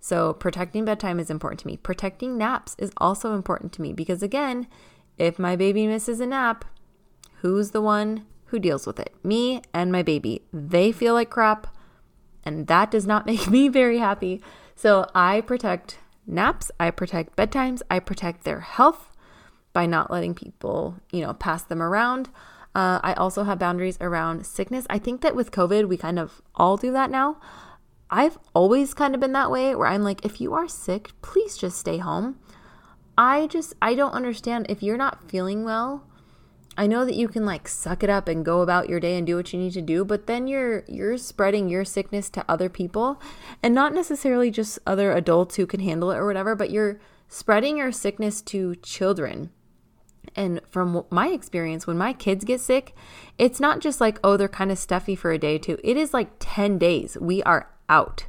So 0.00 0.32
protecting 0.32 0.84
bedtime 0.84 1.18
is 1.18 1.30
important 1.30 1.60
to 1.60 1.66
me. 1.66 1.76
Protecting 1.76 2.38
naps 2.38 2.76
is 2.78 2.92
also 2.98 3.34
important 3.34 3.72
to 3.74 3.82
me 3.82 3.92
because 3.92 4.22
again, 4.22 4.66
if 5.20 5.38
my 5.38 5.54
baby 5.54 5.86
misses 5.86 6.18
a 6.18 6.26
nap, 6.26 6.64
who's 7.42 7.72
the 7.72 7.82
one 7.82 8.24
who 8.46 8.58
deals 8.58 8.86
with 8.86 8.98
it? 8.98 9.14
Me 9.22 9.60
and 9.74 9.92
my 9.92 10.02
baby. 10.02 10.42
They 10.50 10.92
feel 10.92 11.12
like 11.12 11.28
crap, 11.28 11.66
and 12.42 12.66
that 12.68 12.90
does 12.90 13.06
not 13.06 13.26
make 13.32 13.46
me 13.48 13.68
very 13.68 13.98
happy. 13.98 14.40
So 14.74 15.06
I 15.14 15.42
protect 15.42 15.98
naps, 16.26 16.70
I 16.80 16.90
protect 16.90 17.36
bedtimes, 17.36 17.82
I 17.90 17.98
protect 17.98 18.44
their 18.44 18.60
health 18.60 19.14
by 19.74 19.84
not 19.84 20.10
letting 20.10 20.34
people, 20.34 20.96
you 21.12 21.20
know, 21.20 21.34
pass 21.34 21.62
them 21.64 21.82
around. 21.82 22.30
Uh, 22.74 22.98
I 23.02 23.12
also 23.12 23.44
have 23.44 23.58
boundaries 23.58 23.98
around 24.00 24.46
sickness. 24.46 24.86
I 24.88 24.98
think 24.98 25.20
that 25.20 25.36
with 25.36 25.50
COVID, 25.50 25.86
we 25.86 25.98
kind 25.98 26.18
of 26.18 26.40
all 26.54 26.78
do 26.78 26.92
that 26.92 27.10
now. 27.10 27.36
I've 28.08 28.38
always 28.54 28.94
kind 28.94 29.14
of 29.14 29.20
been 29.20 29.32
that 29.32 29.50
way 29.50 29.74
where 29.74 29.86
I'm 29.86 30.02
like, 30.02 30.24
if 30.24 30.40
you 30.40 30.54
are 30.54 30.66
sick, 30.66 31.10
please 31.20 31.58
just 31.58 31.78
stay 31.78 31.98
home. 31.98 32.38
I 33.20 33.48
just, 33.48 33.74
I 33.82 33.94
don't 33.94 34.14
understand 34.14 34.64
if 34.70 34.82
you're 34.82 34.96
not 34.96 35.28
feeling 35.30 35.62
well. 35.62 36.06
I 36.78 36.86
know 36.86 37.04
that 37.04 37.16
you 37.16 37.28
can 37.28 37.44
like 37.44 37.68
suck 37.68 38.02
it 38.02 38.08
up 38.08 38.28
and 38.28 38.42
go 38.42 38.62
about 38.62 38.88
your 38.88 38.98
day 38.98 39.18
and 39.18 39.26
do 39.26 39.36
what 39.36 39.52
you 39.52 39.58
need 39.58 39.74
to 39.74 39.82
do, 39.82 40.06
but 40.06 40.26
then 40.26 40.46
you're 40.46 40.84
you're 40.88 41.18
spreading 41.18 41.68
your 41.68 41.84
sickness 41.84 42.30
to 42.30 42.44
other 42.48 42.70
people 42.70 43.20
and 43.62 43.74
not 43.74 43.92
necessarily 43.92 44.50
just 44.50 44.78
other 44.86 45.12
adults 45.12 45.56
who 45.56 45.66
can 45.66 45.80
handle 45.80 46.10
it 46.10 46.16
or 46.16 46.26
whatever, 46.26 46.56
but 46.56 46.70
you're 46.70 46.98
spreading 47.28 47.76
your 47.76 47.92
sickness 47.92 48.40
to 48.42 48.76
children 48.76 49.50
and 50.34 50.60
from 50.70 51.04
my 51.10 51.28
experience, 51.28 51.86
when 51.86 51.98
my 51.98 52.12
kids 52.12 52.44
get 52.44 52.60
sick, 52.60 52.94
it's 53.36 53.60
not 53.60 53.80
just 53.80 54.00
like, 54.00 54.18
oh, 54.22 54.36
they're 54.36 54.48
kind 54.48 54.70
of 54.70 54.78
stuffy 54.78 55.14
for 55.14 55.32
a 55.32 55.38
day 55.38 55.56
or 55.56 55.58
two. 55.58 55.78
It 55.82 55.96
is 55.96 56.14
like 56.14 56.30
10 56.38 56.78
days. 56.78 57.18
We 57.20 57.42
are 57.42 57.70
out. 57.88 58.26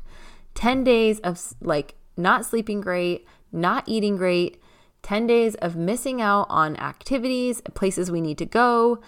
10 0.55 0.83
days 0.83 1.19
of 1.19 1.53
like 1.61 1.95
not 2.17 2.45
sleeping 2.45 2.81
great, 2.81 3.25
not 3.51 3.87
eating 3.87 4.17
great, 4.17 4.60
10 5.03 5.27
days 5.27 5.55
of 5.55 5.75
missing 5.75 6.21
out 6.21 6.47
on 6.49 6.77
activities, 6.77 7.61
places 7.73 8.11
we 8.11 8.21
need 8.21 8.37
to 8.37 8.45
go. 8.45 9.01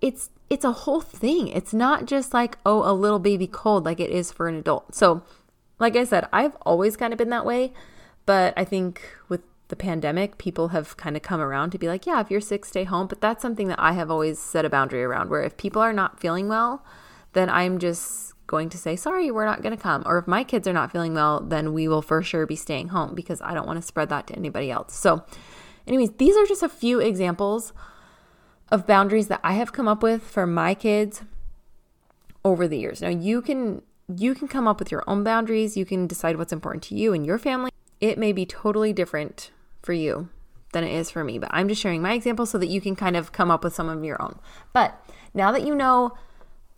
It's 0.00 0.30
it's 0.50 0.64
a 0.64 0.72
whole 0.72 1.00
thing. 1.00 1.48
It's 1.48 1.72
not 1.72 2.04
just 2.04 2.34
like, 2.34 2.58
oh, 2.66 2.88
a 2.88 2.92
little 2.92 3.18
baby 3.18 3.46
cold 3.46 3.84
like 3.84 3.98
it 3.98 4.10
is 4.10 4.30
for 4.30 4.46
an 4.46 4.56
adult. 4.56 4.94
So, 4.94 5.22
like 5.78 5.96
I 5.96 6.04
said, 6.04 6.28
I've 6.32 6.54
always 6.62 6.96
kind 6.96 7.12
of 7.12 7.18
been 7.18 7.30
that 7.30 7.46
way, 7.46 7.72
but 8.26 8.52
I 8.56 8.64
think 8.64 9.00
with 9.28 9.40
the 9.68 9.76
pandemic, 9.76 10.36
people 10.36 10.68
have 10.68 10.96
kind 10.96 11.16
of 11.16 11.22
come 11.22 11.40
around 11.40 11.70
to 11.70 11.78
be 11.78 11.88
like, 11.88 12.06
yeah, 12.06 12.20
if 12.20 12.30
you're 12.30 12.40
sick, 12.40 12.64
stay 12.64 12.84
home. 12.84 13.06
But 13.06 13.20
that's 13.20 13.40
something 13.40 13.68
that 13.68 13.80
I 13.80 13.92
have 13.92 14.10
always 14.10 14.38
set 14.38 14.64
a 14.64 14.70
boundary 14.70 15.02
around 15.02 15.30
where 15.30 15.42
if 15.42 15.56
people 15.56 15.80
are 15.80 15.92
not 15.92 16.20
feeling 16.20 16.48
well, 16.48 16.84
then 17.32 17.48
I'm 17.48 17.78
just 17.78 18.33
going 18.46 18.68
to 18.70 18.78
say, 18.78 18.96
sorry, 18.96 19.30
we're 19.30 19.44
not 19.44 19.62
going 19.62 19.76
to 19.76 19.82
come. 19.82 20.02
Or 20.06 20.18
if 20.18 20.26
my 20.26 20.44
kids 20.44 20.68
are 20.68 20.72
not 20.72 20.92
feeling 20.92 21.14
well, 21.14 21.40
then 21.40 21.72
we 21.72 21.88
will 21.88 22.02
for 22.02 22.22
sure 22.22 22.46
be 22.46 22.56
staying 22.56 22.88
home 22.88 23.14
because 23.14 23.40
I 23.42 23.54
don't 23.54 23.66
want 23.66 23.80
to 23.80 23.86
spread 23.86 24.08
that 24.10 24.26
to 24.28 24.36
anybody 24.36 24.70
else. 24.70 24.94
So, 24.94 25.24
anyways, 25.86 26.12
these 26.18 26.36
are 26.36 26.46
just 26.46 26.62
a 26.62 26.68
few 26.68 27.00
examples 27.00 27.72
of 28.70 28.86
boundaries 28.86 29.28
that 29.28 29.40
I 29.42 29.54
have 29.54 29.72
come 29.72 29.88
up 29.88 30.02
with 30.02 30.22
for 30.22 30.46
my 30.46 30.74
kids 30.74 31.22
over 32.44 32.68
the 32.68 32.78
years. 32.78 33.00
Now, 33.00 33.08
you 33.08 33.40
can 33.40 33.82
you 34.14 34.34
can 34.34 34.48
come 34.48 34.68
up 34.68 34.78
with 34.78 34.90
your 34.90 35.02
own 35.06 35.24
boundaries. 35.24 35.76
You 35.76 35.86
can 35.86 36.06
decide 36.06 36.36
what's 36.36 36.52
important 36.52 36.82
to 36.84 36.94
you 36.94 37.14
and 37.14 37.24
your 37.24 37.38
family. 37.38 37.70
It 38.00 38.18
may 38.18 38.32
be 38.32 38.44
totally 38.44 38.92
different 38.92 39.50
for 39.82 39.94
you 39.94 40.28
than 40.72 40.84
it 40.84 40.92
is 40.92 41.10
for 41.10 41.24
me. 41.24 41.38
But 41.38 41.48
I'm 41.52 41.68
just 41.68 41.80
sharing 41.80 42.02
my 42.02 42.12
example 42.12 42.44
so 42.44 42.58
that 42.58 42.66
you 42.66 42.82
can 42.82 42.96
kind 42.96 43.16
of 43.16 43.32
come 43.32 43.50
up 43.50 43.64
with 43.64 43.74
some 43.74 43.88
of 43.88 44.04
your 44.04 44.20
own. 44.20 44.38
But 44.74 45.00
now 45.32 45.52
that 45.52 45.66
you 45.66 45.74
know 45.74 46.12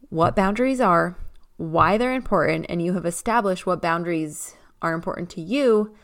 what 0.08 0.36
boundaries 0.36 0.80
are, 0.80 1.16
why 1.56 1.96
they're 1.96 2.12
important, 2.12 2.66
and 2.68 2.82
you 2.82 2.92
have 2.94 3.06
established 3.06 3.66
what 3.66 3.82
boundaries 3.82 4.56
are 4.82 4.92
important 4.92 5.30
to 5.30 5.40
you, 5.40 5.94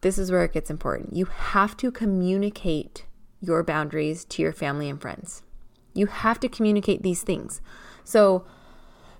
this 0.00 0.18
is 0.18 0.30
where 0.30 0.44
it 0.44 0.52
gets 0.52 0.70
important. 0.70 1.14
You 1.14 1.26
have 1.26 1.76
to 1.76 1.90
communicate 1.92 3.04
your 3.40 3.62
boundaries 3.62 4.24
to 4.26 4.42
your 4.42 4.52
family 4.52 4.88
and 4.88 5.00
friends. 5.00 5.42
You 5.94 6.06
have 6.06 6.40
to 6.40 6.48
communicate 6.48 7.02
these 7.02 7.22
things. 7.22 7.60
So, 8.02 8.44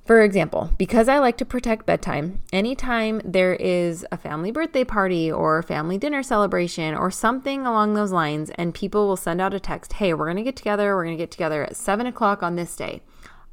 For 0.05 0.21
example, 0.23 0.71
because 0.79 1.09
I 1.09 1.21
like 1.21 1.37
to 1.37 1.45
protect 1.45 1.87
bedtime, 1.87 2.43
anytime 2.53 3.21
there 3.25 3.55
is 3.55 4.05
a 4.11 4.17
family 4.17 4.51
birthday 4.51 4.83
party 4.83 5.31
or 5.31 5.63
family 5.63 5.97
dinner 5.97 6.25
celebration 6.25 6.95
or 6.95 7.11
something 7.13 7.65
along 7.65 7.95
those 7.95 8.11
lines, 8.11 8.51
and 8.57 8.75
people 8.75 9.07
will 9.07 9.17
send 9.17 9.41
out 9.41 9.55
a 9.55 9.61
text, 9.61 9.95
hey, 9.95 10.13
we're 10.13 10.27
going 10.27 10.39
to 10.39 10.43
get 10.43 10.57
together, 10.57 10.97
we're 10.97 11.05
going 11.05 11.17
to 11.17 11.23
get 11.23 11.31
together 11.31 11.63
at 11.63 11.77
seven 11.77 12.07
o'clock 12.07 12.43
on 12.43 12.57
this 12.57 12.75
day, 12.75 13.01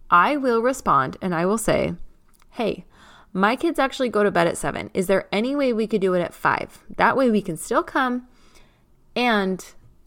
I 0.09 0.37
will 0.37 0.61
respond 0.61 1.17
and 1.21 1.33
I 1.33 1.45
will 1.45 1.57
say, 1.57 1.95
hey, 2.51 2.85
my 3.31 3.55
kids 3.55 3.77
actually 3.77 4.09
go 4.09 4.23
to 4.23 4.31
bed 4.31 4.47
at 4.47 4.57
seven. 4.57 4.89
Is 4.93 5.07
there 5.07 5.27
any 5.31 5.55
way 5.55 5.71
we 5.71 5.87
could 5.87 6.01
do 6.01 6.13
it 6.13 6.21
at 6.21 6.33
five? 6.33 6.83
That 6.97 7.15
way 7.15 7.29
we 7.29 7.41
can 7.41 7.57
still 7.57 7.83
come 7.83 8.27
and 9.15 9.63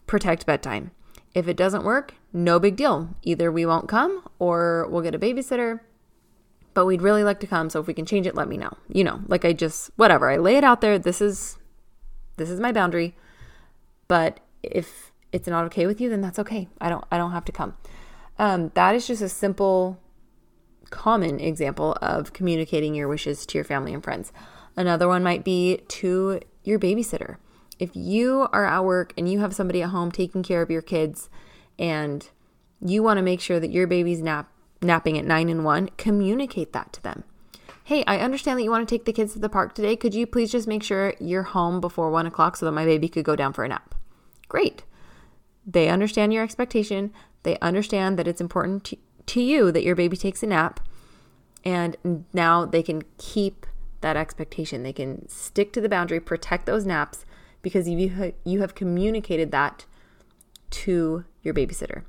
protect 0.07 0.45
bedtime. 0.45 0.91
If 1.33 1.47
it 1.47 1.57
doesn't 1.57 1.85
work, 1.85 2.15
no 2.31 2.59
big 2.59 2.75
deal. 2.75 3.15
Either 3.23 3.51
we 3.51 3.65
won't 3.65 3.87
come 3.87 4.23
or 4.39 4.87
we'll 4.89 5.01
get 5.01 5.15
a 5.15 5.19
babysitter 5.19 5.79
but 6.73 6.85
we'd 6.85 7.01
really 7.01 7.23
like 7.23 7.39
to 7.41 7.47
come. 7.47 7.69
So 7.69 7.79
if 7.79 7.87
we 7.87 7.93
can 7.93 8.05
change 8.05 8.27
it, 8.27 8.35
let 8.35 8.47
me 8.47 8.57
know. 8.57 8.75
You 8.89 9.03
know, 9.03 9.21
like 9.27 9.45
I 9.45 9.53
just, 9.53 9.91
whatever, 9.95 10.29
I 10.29 10.37
lay 10.37 10.57
it 10.57 10.63
out 10.63 10.81
there. 10.81 10.97
This 10.97 11.21
is, 11.21 11.57
this 12.37 12.49
is 12.49 12.59
my 12.59 12.71
boundary. 12.71 13.15
But 14.07 14.39
if 14.61 15.11
it's 15.31 15.47
not 15.47 15.65
okay 15.65 15.85
with 15.85 16.01
you, 16.01 16.09
then 16.09 16.21
that's 16.21 16.39
okay. 16.39 16.67
I 16.81 16.89
don't, 16.89 17.03
I 17.11 17.17
don't 17.17 17.31
have 17.31 17.45
to 17.45 17.51
come. 17.51 17.77
Um, 18.39 18.71
that 18.73 18.95
is 18.95 19.07
just 19.07 19.21
a 19.21 19.29
simple, 19.29 19.99
common 20.89 21.39
example 21.39 21.97
of 22.01 22.33
communicating 22.33 22.95
your 22.95 23.07
wishes 23.07 23.45
to 23.47 23.57
your 23.57 23.65
family 23.65 23.93
and 23.93 24.03
friends. 24.03 24.31
Another 24.75 25.07
one 25.07 25.23
might 25.23 25.43
be 25.43 25.81
to 25.87 26.39
your 26.63 26.79
babysitter. 26.79 27.37
If 27.79 27.95
you 27.95 28.47
are 28.51 28.65
at 28.65 28.85
work 28.85 29.13
and 29.17 29.29
you 29.29 29.39
have 29.39 29.53
somebody 29.53 29.81
at 29.81 29.89
home 29.89 30.11
taking 30.11 30.43
care 30.43 30.61
of 30.61 30.71
your 30.71 30.81
kids 30.81 31.29
and 31.77 32.27
you 32.79 33.03
want 33.03 33.17
to 33.17 33.23
make 33.23 33.41
sure 33.41 33.59
that 33.59 33.71
your 33.71 33.87
baby's 33.87 34.21
nap 34.21 34.49
napping 34.81 35.17
at 35.17 35.25
9 35.25 35.49
and 35.49 35.63
1, 35.63 35.89
communicate 35.97 36.73
that 36.73 36.91
to 36.93 37.01
them. 37.01 37.23
Hey, 37.85 38.03
I 38.05 38.19
understand 38.19 38.59
that 38.59 38.63
you 38.63 38.71
want 38.71 38.87
to 38.87 38.95
take 38.95 39.05
the 39.05 39.13
kids 39.13 39.33
to 39.33 39.39
the 39.39 39.49
park 39.49 39.75
today. 39.75 39.95
Could 39.95 40.13
you 40.13 40.25
please 40.25 40.51
just 40.51 40.67
make 40.67 40.83
sure 40.83 41.13
you're 41.19 41.43
home 41.43 41.81
before 41.81 42.09
1 42.09 42.25
o'clock 42.25 42.55
so 42.57 42.65
that 42.65 42.71
my 42.71 42.85
baby 42.85 43.09
could 43.09 43.25
go 43.25 43.35
down 43.35 43.53
for 43.53 43.63
a 43.63 43.67
nap? 43.67 43.95
Great. 44.47 44.83
They 45.65 45.89
understand 45.89 46.33
your 46.33 46.43
expectation. 46.43 47.13
They 47.43 47.57
understand 47.59 48.19
that 48.19 48.27
it's 48.27 48.41
important 48.41 48.83
to, 48.85 48.97
to 49.27 49.41
you 49.41 49.71
that 49.71 49.83
your 49.83 49.95
baby 49.95 50.17
takes 50.17 50.43
a 50.43 50.47
nap. 50.47 50.79
And 51.63 52.25
now 52.33 52.65
they 52.65 52.83
can 52.83 53.03
keep 53.17 53.65
that 54.01 54.17
expectation. 54.17 54.83
They 54.83 54.93
can 54.93 55.27
stick 55.29 55.71
to 55.73 55.81
the 55.81 55.89
boundary, 55.89 56.19
protect 56.19 56.65
those 56.65 56.85
naps 56.85 57.25
because 57.61 57.87
you, 57.87 58.33
you 58.43 58.61
have 58.61 58.75
communicated 58.75 59.51
that 59.51 59.85
to 60.71 61.23
your 61.41 61.53
babysitter. 61.53 62.03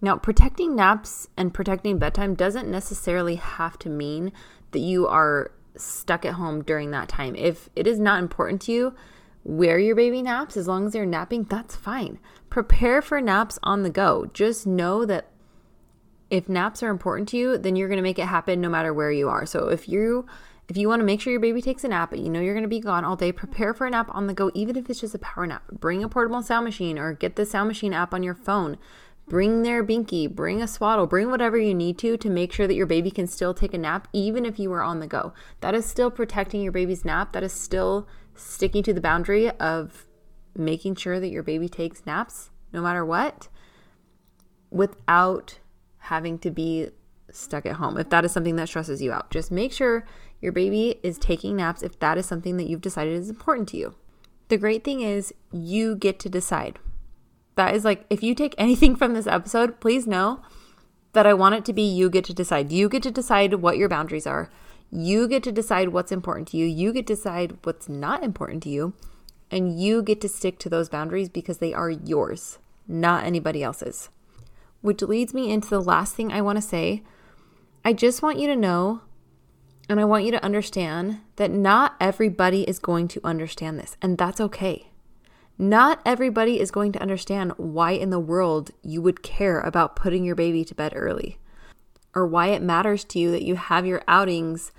Now, 0.00 0.16
protecting 0.16 0.74
naps 0.74 1.28
and 1.36 1.54
protecting 1.54 1.98
bedtime 1.98 2.34
doesn't 2.34 2.68
necessarily 2.68 3.36
have 3.36 3.78
to 3.80 3.88
mean 3.88 4.32
that 4.72 4.80
you 4.80 5.06
are 5.06 5.52
stuck 5.76 6.24
at 6.24 6.34
home 6.34 6.62
during 6.62 6.90
that 6.90 7.08
time. 7.08 7.34
If 7.36 7.70
it 7.76 7.86
is 7.86 7.98
not 7.98 8.20
important 8.20 8.62
to 8.62 8.72
you 8.72 8.94
where 9.44 9.78
your 9.78 9.96
baby 9.96 10.22
naps, 10.22 10.56
as 10.56 10.68
long 10.68 10.86
as 10.86 10.92
they're 10.92 11.06
napping, 11.06 11.44
that's 11.44 11.74
fine. 11.74 12.18
Prepare 12.50 13.02
for 13.02 13.20
naps 13.20 13.58
on 13.62 13.82
the 13.82 13.90
go. 13.90 14.30
Just 14.32 14.66
know 14.66 15.04
that 15.04 15.28
if 16.30 16.48
naps 16.48 16.82
are 16.82 16.90
important 16.90 17.28
to 17.30 17.36
you, 17.36 17.58
then 17.58 17.76
you're 17.76 17.88
going 17.88 17.98
to 17.98 18.02
make 18.02 18.18
it 18.18 18.26
happen 18.26 18.60
no 18.60 18.68
matter 18.68 18.94
where 18.94 19.12
you 19.12 19.28
are. 19.28 19.44
So 19.44 19.68
if 19.68 19.88
you 19.88 20.26
if 20.68 20.76
you 20.76 20.88
want 20.88 21.00
to 21.00 21.04
make 21.04 21.20
sure 21.20 21.32
your 21.32 21.40
baby 21.40 21.60
takes 21.60 21.84
a 21.84 21.88
nap, 21.88 22.10
but 22.10 22.20
you 22.20 22.30
know 22.30 22.40
you're 22.40 22.54
going 22.54 22.62
to 22.62 22.68
be 22.68 22.80
gone 22.80 23.04
all 23.04 23.16
day, 23.16 23.32
prepare 23.32 23.74
for 23.74 23.86
a 23.86 23.90
nap 23.90 24.08
on 24.12 24.26
the 24.26 24.32
go, 24.32 24.50
even 24.54 24.76
if 24.76 24.88
it's 24.88 25.00
just 25.00 25.14
a 25.14 25.18
power 25.18 25.46
nap. 25.46 25.64
Bring 25.70 26.02
a 26.02 26.08
portable 26.08 26.40
sound 26.40 26.64
machine 26.64 26.98
or 26.98 27.12
get 27.12 27.36
the 27.36 27.44
sound 27.44 27.68
machine 27.68 27.92
app 27.92 28.14
on 28.14 28.22
your 28.22 28.34
phone. 28.34 28.78
Bring 29.28 29.62
their 29.62 29.84
binky, 29.84 30.28
bring 30.34 30.62
a 30.62 30.66
swaddle, 30.66 31.06
bring 31.06 31.30
whatever 31.30 31.58
you 31.58 31.74
need 31.74 31.98
to 31.98 32.16
to 32.16 32.30
make 32.30 32.52
sure 32.52 32.66
that 32.66 32.74
your 32.74 32.86
baby 32.86 33.10
can 33.10 33.26
still 33.26 33.52
take 33.52 33.74
a 33.74 33.78
nap, 33.78 34.08
even 34.12 34.46
if 34.46 34.58
you 34.58 34.72
are 34.72 34.82
on 34.82 35.00
the 35.00 35.06
go. 35.06 35.32
That 35.60 35.74
is 35.74 35.84
still 35.84 36.10
protecting 36.10 36.62
your 36.62 36.72
baby's 36.72 37.04
nap. 37.04 37.32
That 37.32 37.42
is 37.42 37.52
still 37.52 38.08
sticking 38.42 38.82
to 38.82 38.92
the 38.92 39.00
boundary 39.00 39.50
of 39.50 40.06
making 40.56 40.96
sure 40.96 41.18
that 41.20 41.28
your 41.28 41.42
baby 41.42 41.68
takes 41.68 42.04
naps 42.04 42.50
no 42.72 42.82
matter 42.82 43.04
what 43.04 43.48
without 44.70 45.58
having 45.98 46.38
to 46.38 46.50
be 46.50 46.88
stuck 47.30 47.64
at 47.66 47.76
home. 47.76 47.96
If 47.96 48.10
that 48.10 48.24
is 48.24 48.32
something 48.32 48.56
that 48.56 48.68
stresses 48.68 49.00
you 49.00 49.12
out, 49.12 49.30
just 49.30 49.50
make 49.50 49.72
sure 49.72 50.04
your 50.40 50.52
baby 50.52 50.98
is 51.02 51.18
taking 51.18 51.56
naps 51.56 51.82
if 51.82 51.98
that 52.00 52.18
is 52.18 52.26
something 52.26 52.56
that 52.56 52.68
you've 52.68 52.80
decided 52.80 53.14
is 53.14 53.30
important 53.30 53.68
to 53.70 53.76
you. 53.76 53.94
The 54.48 54.58
great 54.58 54.84
thing 54.84 55.00
is, 55.00 55.32
you 55.50 55.96
get 55.96 56.18
to 56.20 56.28
decide 56.28 56.78
that 57.54 57.74
is 57.74 57.84
like, 57.84 58.06
if 58.08 58.22
you 58.22 58.34
take 58.34 58.54
anything 58.58 58.96
from 58.96 59.14
this 59.14 59.26
episode, 59.26 59.80
please 59.80 60.06
know 60.06 60.40
that 61.12 61.26
I 61.26 61.34
want 61.34 61.54
it 61.54 61.64
to 61.66 61.72
be 61.72 61.82
you 61.82 62.08
get 62.08 62.24
to 62.24 62.34
decide. 62.34 62.72
You 62.72 62.88
get 62.88 63.02
to 63.02 63.10
decide 63.10 63.54
what 63.54 63.76
your 63.76 63.88
boundaries 63.88 64.26
are. 64.26 64.50
You 64.94 65.26
get 65.26 65.42
to 65.44 65.52
decide 65.52 65.88
what's 65.88 66.12
important 66.12 66.48
to 66.48 66.58
you. 66.58 66.66
You 66.66 66.92
get 66.92 67.06
to 67.06 67.14
decide 67.14 67.56
what's 67.62 67.88
not 67.88 68.22
important 68.22 68.62
to 68.64 68.68
you. 68.68 68.92
And 69.50 69.80
you 69.80 70.02
get 70.02 70.20
to 70.20 70.28
stick 70.28 70.58
to 70.60 70.68
those 70.68 70.90
boundaries 70.90 71.30
because 71.30 71.58
they 71.58 71.72
are 71.72 71.90
yours, 71.90 72.58
not 72.86 73.24
anybody 73.24 73.62
else's. 73.62 74.10
Which 74.82 75.00
leads 75.00 75.32
me 75.32 75.50
into 75.50 75.68
the 75.68 75.80
last 75.80 76.14
thing 76.14 76.30
I 76.30 76.42
want 76.42 76.56
to 76.56 76.62
say. 76.62 77.02
I 77.84 77.94
just 77.94 78.22
want 78.22 78.38
you 78.38 78.46
to 78.48 78.56
know 78.56 79.00
and 79.88 79.98
I 79.98 80.04
want 80.04 80.24
you 80.24 80.30
to 80.30 80.44
understand 80.44 81.20
that 81.36 81.50
not 81.50 81.96
everybody 82.00 82.62
is 82.62 82.78
going 82.78 83.08
to 83.08 83.20
understand 83.24 83.78
this, 83.78 83.96
and 84.00 84.16
that's 84.16 84.40
okay. 84.40 84.88
Not 85.58 86.00
everybody 86.06 86.60
is 86.60 86.70
going 86.70 86.92
to 86.92 87.02
understand 87.02 87.52
why 87.56 87.92
in 87.92 88.10
the 88.10 88.20
world 88.20 88.70
you 88.82 89.02
would 89.02 89.22
care 89.22 89.60
about 89.60 89.96
putting 89.96 90.24
your 90.24 90.34
baby 90.34 90.64
to 90.64 90.74
bed 90.74 90.92
early 90.94 91.38
or 92.14 92.26
why 92.26 92.48
it 92.48 92.62
matters 92.62 93.04
to 93.04 93.18
you 93.18 93.30
that 93.30 93.42
you 93.42 93.56
have 93.56 93.86
your 93.86 94.02
outings 94.06 94.72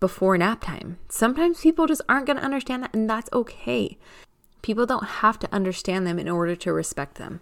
before 0.00 0.38
nap 0.38 0.62
time. 0.62 0.98
Sometimes 1.08 1.60
people 1.60 1.86
just 1.86 2.02
aren't 2.08 2.26
going 2.26 2.38
to 2.38 2.44
understand 2.44 2.82
that, 2.82 2.94
and 2.94 3.08
that's 3.08 3.30
okay. 3.32 3.98
People 4.62 4.86
don't 4.86 5.04
have 5.04 5.38
to 5.40 5.52
understand 5.52 6.06
them 6.06 6.18
in 6.18 6.28
order 6.28 6.56
to 6.56 6.72
respect 6.72 7.16
them. 7.16 7.40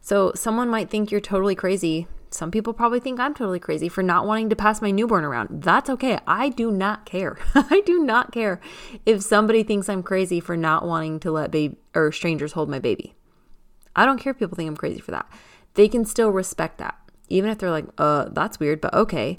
So, 0.00 0.32
someone 0.34 0.68
might 0.68 0.90
think 0.90 1.10
you're 1.10 1.20
totally 1.20 1.54
crazy 1.54 2.08
some 2.34 2.50
people 2.50 2.72
probably 2.72 3.00
think 3.00 3.20
I'm 3.20 3.34
totally 3.34 3.60
crazy 3.60 3.88
for 3.88 4.02
not 4.02 4.26
wanting 4.26 4.48
to 4.50 4.56
pass 4.56 4.80
my 4.80 4.90
newborn 4.90 5.24
around. 5.24 5.62
That's 5.62 5.90
okay. 5.90 6.18
I 6.26 6.48
do 6.48 6.70
not 6.70 7.04
care. 7.04 7.38
I 7.54 7.82
do 7.84 8.02
not 8.02 8.32
care 8.32 8.60
if 9.04 9.22
somebody 9.22 9.62
thinks 9.62 9.88
I'm 9.88 10.02
crazy 10.02 10.40
for 10.40 10.56
not 10.56 10.86
wanting 10.86 11.20
to 11.20 11.30
let 11.30 11.50
baby 11.50 11.76
or 11.94 12.10
strangers 12.10 12.52
hold 12.52 12.70
my 12.70 12.78
baby. 12.78 13.14
I 13.94 14.06
don't 14.06 14.18
care 14.18 14.30
if 14.30 14.38
people 14.38 14.56
think 14.56 14.68
I'm 14.68 14.76
crazy 14.76 15.00
for 15.00 15.10
that. 15.10 15.30
They 15.74 15.88
can 15.88 16.04
still 16.04 16.30
respect 16.30 16.78
that. 16.78 16.98
Even 17.28 17.50
if 17.50 17.58
they're 17.58 17.70
like, 17.70 17.86
"Uh, 17.98 18.26
that's 18.30 18.60
weird," 18.60 18.80
but 18.80 18.94
okay. 18.94 19.38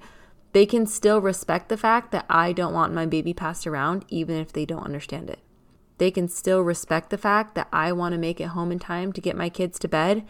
They 0.54 0.66
can 0.68 0.86
still 0.86 1.20
respect 1.20 1.70
the 1.70 1.78
fact 1.78 2.12
that 2.12 2.26
I 2.30 2.54
don't 2.54 2.74
want 2.74 2.94
my 2.94 3.08
baby 3.08 3.34
passed 3.34 3.66
around 3.66 4.06
even 4.10 4.38
if 4.38 4.54
they 4.54 4.66
don't 4.66 4.86
understand 4.86 5.30
it. 5.30 5.40
They 5.98 6.12
can 6.12 6.28
still 6.28 6.62
respect 6.62 7.10
the 7.10 7.18
fact 7.18 7.56
that 7.56 7.68
I 7.74 7.92
want 7.92 8.14
to 8.14 8.20
make 8.20 8.40
it 8.40 8.50
home 8.50 8.72
in 8.72 8.78
time 8.78 9.12
to 9.14 9.22
get 9.22 9.36
my 9.36 9.50
kids 9.50 9.80
to 9.80 9.88
bed 9.88 10.24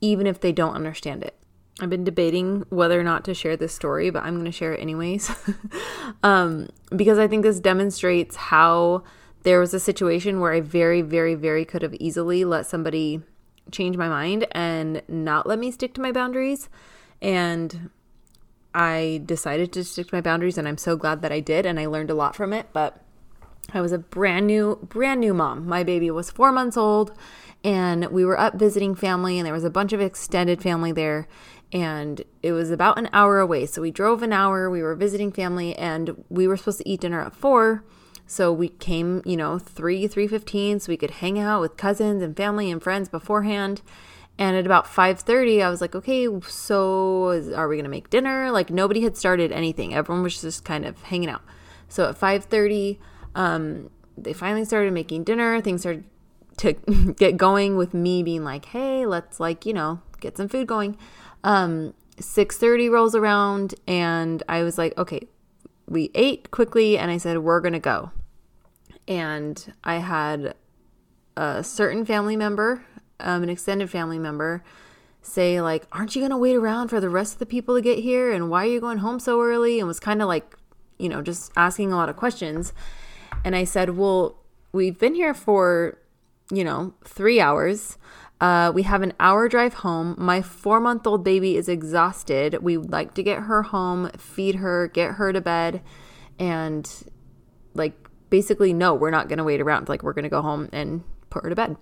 even 0.00 0.26
if 0.26 0.40
they 0.40 0.52
don't 0.52 0.74
understand 0.74 1.22
it. 1.22 1.36
I've 1.80 1.90
been 1.90 2.04
debating 2.04 2.64
whether 2.68 3.00
or 3.00 3.04
not 3.04 3.24
to 3.24 3.34
share 3.34 3.56
this 3.56 3.74
story, 3.74 4.10
but 4.10 4.22
I'm 4.22 4.34
going 4.34 4.44
to 4.44 4.52
share 4.52 4.74
it 4.74 4.80
anyways. 4.80 5.30
um, 6.22 6.68
because 6.94 7.18
I 7.18 7.26
think 7.26 7.42
this 7.42 7.60
demonstrates 7.60 8.36
how 8.36 9.02
there 9.42 9.60
was 9.60 9.72
a 9.72 9.80
situation 9.80 10.40
where 10.40 10.52
I 10.52 10.60
very, 10.60 11.00
very, 11.00 11.34
very 11.34 11.64
could 11.64 11.82
have 11.82 11.94
easily 11.94 12.44
let 12.44 12.66
somebody 12.66 13.22
change 13.70 13.96
my 13.96 14.08
mind 14.08 14.46
and 14.52 15.02
not 15.08 15.46
let 15.46 15.58
me 15.58 15.70
stick 15.70 15.94
to 15.94 16.02
my 16.02 16.12
boundaries. 16.12 16.68
And 17.22 17.90
I 18.74 19.22
decided 19.24 19.72
to 19.72 19.84
stick 19.84 20.08
to 20.08 20.14
my 20.14 20.20
boundaries, 20.20 20.58
and 20.58 20.66
I'm 20.66 20.78
so 20.78 20.96
glad 20.96 21.22
that 21.22 21.32
I 21.32 21.40
did. 21.40 21.66
And 21.66 21.78
I 21.78 21.86
learned 21.86 22.10
a 22.10 22.14
lot 22.14 22.34
from 22.34 22.52
it. 22.52 22.68
But 22.72 23.02
I 23.72 23.80
was 23.80 23.92
a 23.92 23.98
brand 23.98 24.46
new, 24.46 24.78
brand 24.82 25.20
new 25.20 25.34
mom. 25.34 25.66
My 25.66 25.84
baby 25.84 26.10
was 26.10 26.30
four 26.30 26.52
months 26.52 26.76
old, 26.76 27.12
and 27.62 28.06
we 28.06 28.24
were 28.24 28.38
up 28.38 28.54
visiting 28.54 28.94
family, 28.94 29.38
and 29.38 29.46
there 29.46 29.54
was 29.54 29.64
a 29.64 29.70
bunch 29.70 29.92
of 29.92 30.00
extended 30.00 30.62
family 30.62 30.92
there 30.92 31.28
and 31.72 32.22
it 32.42 32.52
was 32.52 32.70
about 32.70 32.98
an 32.98 33.08
hour 33.12 33.38
away. 33.38 33.66
So 33.66 33.82
we 33.82 33.90
drove 33.90 34.22
an 34.22 34.32
hour, 34.32 34.68
we 34.68 34.82
were 34.82 34.94
visiting 34.94 35.30
family, 35.32 35.76
and 35.76 36.24
we 36.28 36.46
were 36.46 36.56
supposed 36.56 36.78
to 36.78 36.88
eat 36.88 37.00
dinner 37.00 37.20
at 37.20 37.34
four. 37.34 37.84
So 38.26 38.52
we 38.52 38.68
came, 38.68 39.22
you 39.24 39.36
know, 39.36 39.58
three, 39.58 40.06
three 40.06 40.28
fifteen, 40.28 40.80
so 40.80 40.90
we 40.90 40.96
could 40.96 41.10
hang 41.10 41.38
out 41.38 41.60
with 41.60 41.76
cousins 41.76 42.22
and 42.22 42.36
family 42.36 42.70
and 42.70 42.82
friends 42.82 43.08
beforehand. 43.08 43.82
And 44.40 44.56
at 44.56 44.64
about 44.64 44.86
five 44.86 45.20
thirty, 45.20 45.62
I 45.62 45.68
was 45.68 45.82
like, 45.82 45.94
okay, 45.94 46.26
so 46.48 47.52
are 47.54 47.68
we 47.68 47.76
gonna 47.76 47.90
make 47.90 48.08
dinner? 48.08 48.50
Like 48.50 48.70
nobody 48.70 49.02
had 49.02 49.16
started 49.16 49.52
anything. 49.52 49.94
Everyone 49.94 50.22
was 50.22 50.40
just 50.40 50.64
kind 50.64 50.86
of 50.86 51.00
hanging 51.02 51.28
out. 51.28 51.42
So 51.88 52.08
at 52.08 52.16
five 52.16 52.46
thirty, 52.46 52.98
um, 53.34 53.90
they 54.16 54.32
finally 54.32 54.64
started 54.64 54.94
making 54.94 55.24
dinner. 55.24 55.60
Things 55.60 55.82
started 55.82 56.04
to 56.56 56.72
get 57.18 57.36
going 57.36 57.76
with 57.76 57.92
me 57.92 58.22
being 58.22 58.42
like, 58.42 58.64
hey, 58.64 59.04
let's 59.04 59.40
like, 59.40 59.66
you 59.66 59.74
know, 59.74 60.00
get 60.20 60.38
some 60.38 60.48
food 60.48 60.66
going. 60.66 60.96
Um, 61.44 61.92
6:30 62.16 62.90
rolls 62.90 63.14
around 63.14 63.74
and 63.86 64.42
I 64.48 64.62
was 64.62 64.78
like, 64.78 64.96
okay, 64.96 65.28
we 65.86 66.10
ate 66.14 66.50
quickly 66.50 66.96
and 66.96 67.10
I 67.10 67.18
said 67.18 67.38
we're 67.38 67.60
to 67.60 67.78
go. 67.78 68.10
And 69.06 69.74
I 69.82 69.96
had 69.96 70.54
a 71.36 71.64
certain 71.64 72.04
family 72.04 72.36
member, 72.36 72.84
um, 73.22 73.42
an 73.42 73.48
extended 73.48 73.90
family 73.90 74.18
member 74.18 74.62
say 75.22 75.60
like, 75.60 75.86
"Aren't 75.92 76.14
you 76.14 76.22
going 76.22 76.30
to 76.30 76.36
wait 76.36 76.56
around 76.56 76.88
for 76.88 77.00
the 77.00 77.08
rest 77.08 77.34
of 77.34 77.38
the 77.38 77.46
people 77.46 77.74
to 77.74 77.80
get 77.80 77.98
here 77.98 78.32
and 78.32 78.50
why 78.50 78.64
are 78.64 78.70
you 78.70 78.80
going 78.80 78.98
home 78.98 79.18
so 79.18 79.40
early?" 79.40 79.78
and 79.78 79.88
was 79.88 80.00
kind 80.00 80.22
of 80.22 80.28
like, 80.28 80.56
you 80.98 81.08
know, 81.08 81.22
just 81.22 81.52
asking 81.56 81.92
a 81.92 81.96
lot 81.96 82.08
of 82.08 82.16
questions. 82.16 82.72
And 83.44 83.56
I 83.56 83.64
said, 83.64 83.96
"Well, 83.96 84.38
we've 84.72 84.98
been 84.98 85.14
here 85.14 85.34
for, 85.34 85.98
you 86.50 86.64
know, 86.64 86.94
3 87.04 87.40
hours. 87.40 87.98
Uh, 88.40 88.72
we 88.74 88.84
have 88.84 89.02
an 89.02 89.12
hour 89.20 89.48
drive 89.48 89.74
home. 89.74 90.14
My 90.18 90.40
four 90.40 90.80
month 90.80 91.06
old 91.06 91.22
baby 91.22 91.56
is 91.56 91.68
exhausted. 91.68 92.62
We 92.62 92.78
would 92.78 92.90
like 92.90 93.14
to 93.14 93.22
get 93.22 93.40
her 93.40 93.62
home, 93.64 94.10
feed 94.16 94.56
her, 94.56 94.88
get 94.88 95.12
her 95.12 95.32
to 95.32 95.40
bed, 95.42 95.82
and 96.38 96.90
like 97.74 98.10
basically, 98.30 98.72
no, 98.72 98.94
we're 98.94 99.10
not 99.10 99.28
going 99.28 99.38
to 99.38 99.44
wait 99.44 99.60
around. 99.60 99.88
Like, 99.88 100.02
we're 100.02 100.12
going 100.12 100.22
to 100.22 100.30
go 100.30 100.40
home 100.40 100.68
and 100.72 101.02
put 101.28 101.42
her 101.42 101.50
to 101.50 101.56
bed. 101.56 101.76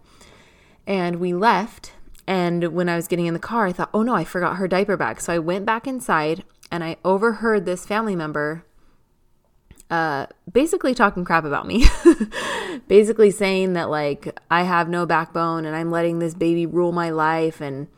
And 0.89 1.21
we 1.21 1.35
left. 1.35 1.93
And 2.27 2.73
when 2.73 2.89
I 2.89 2.97
was 2.97 3.07
getting 3.07 3.27
in 3.27 3.35
the 3.35 3.41
car, 3.41 3.67
I 3.67 3.73
thought, 3.73 3.91
oh 3.95 4.03
no, 4.03 4.15
I 4.15 4.25
forgot 4.25 4.57
her 4.57 4.67
diaper 4.67 4.97
bag. 4.97 5.21
So 5.21 5.33
I 5.33 5.39
went 5.39 5.65
back 5.65 5.87
inside 5.87 6.43
and 6.73 6.83
I 6.83 6.97
overheard 7.05 7.65
this 7.65 7.87
family 7.87 8.17
member 8.17 8.65
uh, 9.91 10.27
basically 10.51 10.95
talking 10.95 11.25
crap 11.25 11.45
about 11.45 11.67
me. 11.67 11.87
basically 12.89 13.31
saying 13.31 13.73
that, 13.73 13.89
like, 13.89 14.39
I 14.51 14.63
have 14.63 14.89
no 14.89 15.07
backbone 15.07 15.65
and 15.65 15.75
I'm 15.75 15.91
letting 15.91 16.19
this 16.19 16.35
baby 16.35 16.67
rule 16.67 16.93
my 16.93 17.11
life. 17.11 17.61
And 17.61 17.89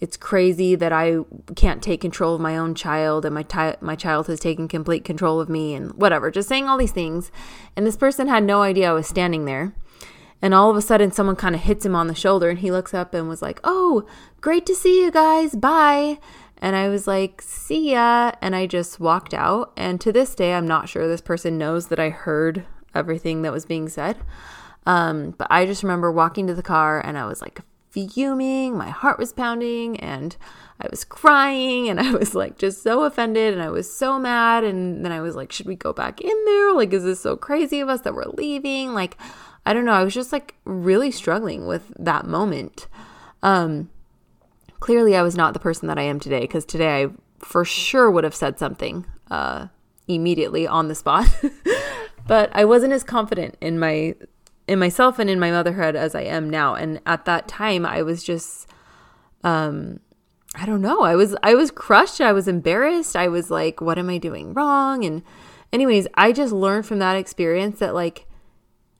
it's 0.00 0.16
crazy 0.16 0.74
that 0.74 0.92
I 0.92 1.18
can't 1.54 1.82
take 1.82 2.00
control 2.00 2.34
of 2.34 2.40
my 2.40 2.56
own 2.56 2.74
child 2.74 3.24
and 3.24 3.34
my, 3.34 3.76
my 3.80 3.94
child 3.94 4.26
has 4.26 4.40
taken 4.40 4.66
complete 4.66 5.04
control 5.04 5.40
of 5.40 5.48
me 5.48 5.74
and 5.74 5.92
whatever. 5.92 6.30
Just 6.30 6.48
saying 6.48 6.68
all 6.68 6.78
these 6.78 6.92
things. 6.92 7.30
And 7.76 7.86
this 7.86 7.96
person 7.96 8.26
had 8.26 8.42
no 8.42 8.62
idea 8.62 8.90
I 8.90 8.94
was 8.94 9.06
standing 9.06 9.44
there. 9.44 9.74
And 10.42 10.54
all 10.54 10.70
of 10.70 10.76
a 10.76 10.82
sudden, 10.82 11.12
someone 11.12 11.36
kind 11.36 11.54
of 11.54 11.62
hits 11.62 11.84
him 11.84 11.94
on 11.94 12.06
the 12.06 12.14
shoulder, 12.14 12.48
and 12.48 12.58
he 12.58 12.70
looks 12.70 12.94
up 12.94 13.12
and 13.12 13.28
was 13.28 13.42
like, 13.42 13.60
Oh, 13.62 14.06
great 14.40 14.64
to 14.66 14.74
see 14.74 15.02
you 15.02 15.10
guys. 15.10 15.54
Bye. 15.54 16.18
And 16.60 16.76
I 16.76 16.88
was 16.88 17.06
like, 17.06 17.40
see 17.40 17.92
ya. 17.92 18.32
And 18.42 18.54
I 18.54 18.66
just 18.66 19.00
walked 19.00 19.32
out. 19.32 19.72
And 19.76 20.00
to 20.02 20.12
this 20.12 20.34
day, 20.34 20.52
I'm 20.52 20.68
not 20.68 20.88
sure 20.88 21.08
this 21.08 21.22
person 21.22 21.56
knows 21.56 21.88
that 21.88 21.98
I 21.98 22.10
heard 22.10 22.66
everything 22.94 23.42
that 23.42 23.52
was 23.52 23.64
being 23.64 23.88
said. 23.88 24.18
Um, 24.86 25.34
but 25.36 25.46
I 25.50 25.66
just 25.66 25.82
remember 25.82 26.12
walking 26.12 26.46
to 26.46 26.54
the 26.54 26.62
car 26.62 27.00
and 27.00 27.16
I 27.16 27.24
was 27.24 27.40
like 27.40 27.60
fuming. 27.90 28.76
My 28.76 28.90
heart 28.90 29.18
was 29.18 29.32
pounding 29.32 29.98
and 30.00 30.36
I 30.80 30.88
was 30.90 31.04
crying 31.04 31.88
and 31.88 31.98
I 32.00 32.12
was 32.12 32.34
like 32.34 32.58
just 32.58 32.82
so 32.82 33.04
offended 33.04 33.54
and 33.54 33.62
I 33.62 33.70
was 33.70 33.94
so 33.94 34.18
mad. 34.18 34.62
And 34.62 35.02
then 35.02 35.12
I 35.12 35.20
was 35.20 35.36
like, 35.36 35.52
should 35.52 35.66
we 35.66 35.76
go 35.76 35.94
back 35.94 36.20
in 36.20 36.44
there? 36.44 36.74
Like, 36.74 36.92
is 36.92 37.04
this 37.04 37.20
so 37.20 37.36
crazy 37.36 37.80
of 37.80 37.88
us 37.88 38.02
that 38.02 38.14
we're 38.14 38.24
leaving? 38.26 38.92
Like, 38.92 39.16
I 39.66 39.72
don't 39.72 39.84
know. 39.84 39.92
I 39.92 40.04
was 40.04 40.14
just 40.14 40.32
like 40.32 40.54
really 40.64 41.10
struggling 41.10 41.66
with 41.66 41.92
that 41.98 42.26
moment. 42.26 42.88
Um, 43.42 43.90
clearly 44.80 45.16
I 45.16 45.22
was 45.22 45.36
not 45.36 45.52
the 45.52 45.60
person 45.60 45.88
that 45.88 45.98
I 45.98 46.02
am 46.02 46.18
today 46.18 46.40
because 46.40 46.64
today 46.64 47.04
I 47.04 47.08
for 47.38 47.64
sure 47.64 48.10
would 48.10 48.24
have 48.24 48.34
said 48.34 48.58
something 48.58 49.06
uh, 49.30 49.68
immediately 50.08 50.66
on 50.66 50.88
the 50.88 50.94
spot. 50.94 51.28
but 52.26 52.50
I 52.52 52.64
wasn't 52.64 52.92
as 52.92 53.04
confident 53.04 53.56
in 53.60 53.78
my 53.78 54.14
in 54.66 54.78
myself 54.78 55.18
and 55.18 55.28
in 55.28 55.40
my 55.40 55.50
motherhood 55.50 55.96
as 55.96 56.14
I 56.14 56.22
am 56.22 56.48
now. 56.48 56.74
And 56.74 57.00
at 57.04 57.24
that 57.24 57.48
time, 57.48 57.84
I 57.84 58.02
was 58.02 58.22
just 58.22 58.68
um 59.44 60.00
I 60.54 60.66
don't 60.66 60.80
know. 60.80 61.02
I 61.02 61.14
was 61.14 61.36
I 61.42 61.54
was 61.54 61.70
crushed. 61.70 62.20
I 62.20 62.32
was 62.32 62.48
embarrassed. 62.48 63.16
I 63.16 63.28
was 63.28 63.50
like, 63.50 63.80
what 63.80 63.98
am 63.98 64.10
I 64.10 64.18
doing 64.18 64.52
wrong? 64.54 65.04
And 65.04 65.22
anyways, 65.72 66.06
I 66.14 66.32
just 66.32 66.52
learned 66.52 66.86
from 66.86 66.98
that 66.98 67.16
experience 67.16 67.78
that 67.78 67.94
like 67.94 68.26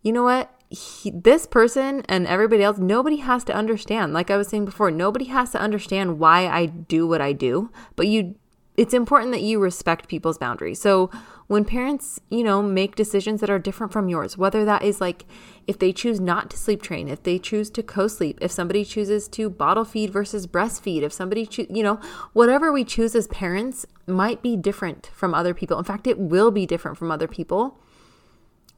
you 0.03 0.13
know 0.13 0.25
what? 0.25 0.51
he, 0.71 1.11
this 1.11 1.47
person 1.47 2.05
and 2.09 2.27
everybody 2.29 2.63
else, 2.63 2.79
nobody 2.79 3.17
has 3.17 3.43
to 3.45 3.55
understand. 3.55 4.13
Like 4.13 4.31
I 4.31 4.37
was 4.37 4.49
saying 4.49 4.65
before, 4.65 4.91
nobody 4.91 5.25
has 5.27 5.51
to 5.51 5.61
understand 5.61 6.21
why 6.21 6.47
I 6.47 6.67
do 6.67 7.07
what 7.09 7.21
I 7.21 7.33
do, 7.33 7.71
but 7.97 8.07
you 8.07 8.37
it's 8.77 8.95
important 8.95 9.33
that 9.33 9.43
you 9.43 9.59
respect 9.59 10.09
people's 10.09 10.39
boundaries. 10.39 10.81
So 10.81 11.11
when 11.49 11.67
parents, 11.67 12.19
you 12.31 12.43
know, 12.43 12.63
make 12.63 12.95
decisions 12.95 13.41
that 13.41 13.51
are 13.51 13.59
different 13.59 13.93
from 13.93 14.09
yours, 14.09 14.39
whether 14.39 14.65
that 14.65 14.83
is 14.83 15.03
like 15.03 15.27
if 15.67 15.79
they 15.79 15.93
choose 15.93 16.19
not 16.19 16.49
to 16.51 16.57
sleep 16.57 16.81
train, 16.81 17.07
if 17.09 17.23
they 17.25 17.39
choose 17.39 17.69
to 17.71 17.83
co-sleep, 17.83 18.39
if 18.41 18.51
somebody 18.51 18.85
chooses 18.85 19.29
to 19.31 19.51
bottle 19.51 19.85
feed 19.85 20.11
versus 20.11 20.47
breastfeed, 20.47 21.03
if 21.03 21.13
somebody 21.13 21.47
you 21.69 21.83
know, 21.83 22.01
whatever 22.33 22.73
we 22.73 22.85
choose 22.85 23.15
as 23.15 23.27
parents 23.27 23.85
might 24.07 24.41
be 24.41 24.57
different 24.57 25.11
from 25.13 25.35
other 25.35 25.53
people. 25.53 25.77
In 25.77 25.85
fact, 25.85 26.07
it 26.07 26.19
will 26.19 26.53
be 26.53 26.65
different 26.65 26.97
from 26.97 27.11
other 27.11 27.29
people. 27.29 27.79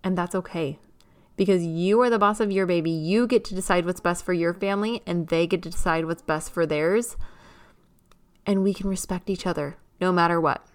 And 0.02 0.18
that's 0.18 0.34
okay 0.34 0.78
because 1.36 1.64
you 1.64 2.00
are 2.02 2.10
the 2.10 2.18
boss 2.18 2.40
of 2.40 2.52
your 2.52 2.66
baby. 2.66 2.90
You 2.90 3.26
get 3.26 3.44
to 3.46 3.54
decide 3.54 3.86
what's 3.86 4.00
best 4.00 4.24
for 4.24 4.32
your 4.32 4.54
family, 4.54 5.02
and 5.06 5.28
they 5.28 5.46
get 5.46 5.62
to 5.62 5.70
decide 5.70 6.04
what's 6.04 6.22
best 6.22 6.52
for 6.52 6.66
theirs. 6.66 7.16
And 8.44 8.62
we 8.62 8.74
can 8.74 8.88
respect 8.88 9.30
each 9.30 9.46
other 9.46 9.76
no 10.00 10.12
matter 10.12 10.40
what. 10.40 10.66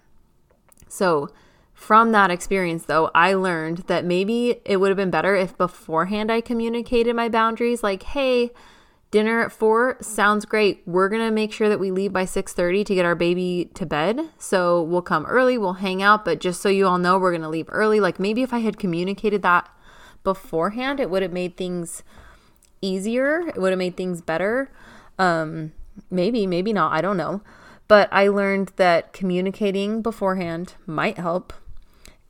So, 0.88 1.28
from 1.74 2.10
that 2.10 2.30
experience, 2.30 2.86
though, 2.86 3.10
I 3.14 3.34
learned 3.34 3.84
that 3.86 4.04
maybe 4.04 4.60
it 4.64 4.78
would 4.78 4.88
have 4.88 4.96
been 4.96 5.10
better 5.10 5.36
if 5.36 5.56
beforehand 5.56 6.32
I 6.32 6.40
communicated 6.40 7.14
my 7.14 7.28
boundaries 7.28 7.84
like, 7.84 8.02
hey, 8.02 8.50
dinner 9.12 9.42
at 9.42 9.52
4 9.52 9.98
sounds 10.00 10.44
great. 10.44 10.82
We're 10.86 11.08
going 11.08 11.24
to 11.24 11.30
make 11.30 11.52
sure 11.52 11.68
that 11.68 11.78
we 11.78 11.92
leave 11.92 12.12
by 12.12 12.24
6:30 12.24 12.84
to 12.86 12.94
get 12.94 13.04
our 13.04 13.14
baby 13.14 13.70
to 13.74 13.86
bed. 13.86 14.30
So, 14.38 14.82
we'll 14.82 15.02
come 15.02 15.24
early, 15.26 15.56
we'll 15.56 15.74
hang 15.74 16.02
out, 16.02 16.24
but 16.24 16.40
just 16.40 16.60
so 16.60 16.68
you 16.68 16.86
all 16.86 16.98
know, 16.98 17.18
we're 17.18 17.32
going 17.32 17.42
to 17.42 17.48
leave 17.48 17.68
early. 17.68 18.00
Like 18.00 18.18
maybe 18.18 18.42
if 18.42 18.52
I 18.52 18.58
had 18.58 18.78
communicated 18.78 19.42
that 19.42 19.68
beforehand, 20.34 21.00
it 21.00 21.08
would 21.08 21.22
have 21.22 21.32
made 21.32 21.56
things 21.56 22.02
easier. 22.82 23.48
It 23.48 23.56
would 23.56 23.70
have 23.70 23.78
made 23.78 23.96
things 23.96 24.20
better. 24.20 24.70
Um, 25.18 25.72
maybe, 26.10 26.46
maybe 26.46 26.72
not. 26.72 26.92
I 26.92 27.00
don't 27.00 27.16
know. 27.16 27.40
But 27.88 28.08
I 28.12 28.28
learned 28.28 28.72
that 28.76 29.12
communicating 29.14 30.02
beforehand 30.02 30.74
might 30.86 31.16
help. 31.16 31.54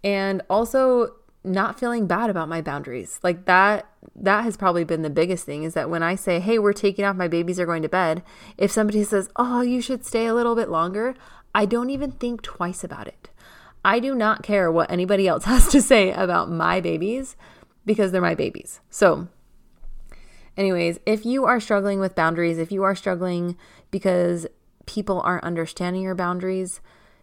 And 0.04 0.42
also 0.48 1.16
not 1.42 1.78
feeling 1.80 2.06
bad 2.06 2.30
about 2.30 2.48
my 2.48 2.60
boundaries. 2.60 3.18
Like 3.22 3.46
that 3.46 3.86
that 4.14 4.44
has 4.44 4.56
probably 4.56 4.84
been 4.84 5.02
the 5.02 5.10
biggest 5.10 5.44
thing 5.44 5.64
is 5.64 5.74
that 5.74 5.90
when 5.90 6.02
I 6.02 6.14
say, 6.14 6.38
"Hey, 6.40 6.58
we're 6.58 6.72
taking 6.72 7.04
off, 7.04 7.16
my 7.16 7.28
babies 7.28 7.58
are 7.58 7.66
going 7.66 7.82
to 7.82 7.88
bed." 7.88 8.22
If 8.56 8.70
somebody 8.70 9.02
says, 9.04 9.28
"Oh, 9.36 9.60
you 9.60 9.80
should 9.80 10.04
stay 10.04 10.26
a 10.26 10.34
little 10.34 10.54
bit 10.54 10.68
longer," 10.68 11.14
I 11.54 11.64
don't 11.64 11.90
even 11.90 12.12
think 12.12 12.42
twice 12.42 12.84
about 12.84 13.08
it. 13.08 13.30
I 13.84 14.00
do 14.00 14.14
not 14.14 14.42
care 14.42 14.70
what 14.70 14.90
anybody 14.90 15.26
else 15.26 15.44
has 15.54 15.68
to 15.68 15.80
say 15.80 16.12
about 16.12 16.50
my 16.50 16.80
babies 16.80 17.36
because 17.88 18.12
they're 18.12 18.20
my 18.20 18.36
babies. 18.36 18.80
So, 18.90 19.26
anyways, 20.56 21.00
if 21.06 21.24
you 21.24 21.46
are 21.46 21.58
struggling 21.58 21.98
with 21.98 22.14
boundaries, 22.14 22.58
if 22.58 22.70
you 22.70 22.84
are 22.84 22.94
struggling 22.94 23.56
because 23.90 24.46
people 24.86 25.20
aren't 25.22 25.42
understanding 25.42 26.02
your 26.02 26.14
boundaries, 26.14 26.80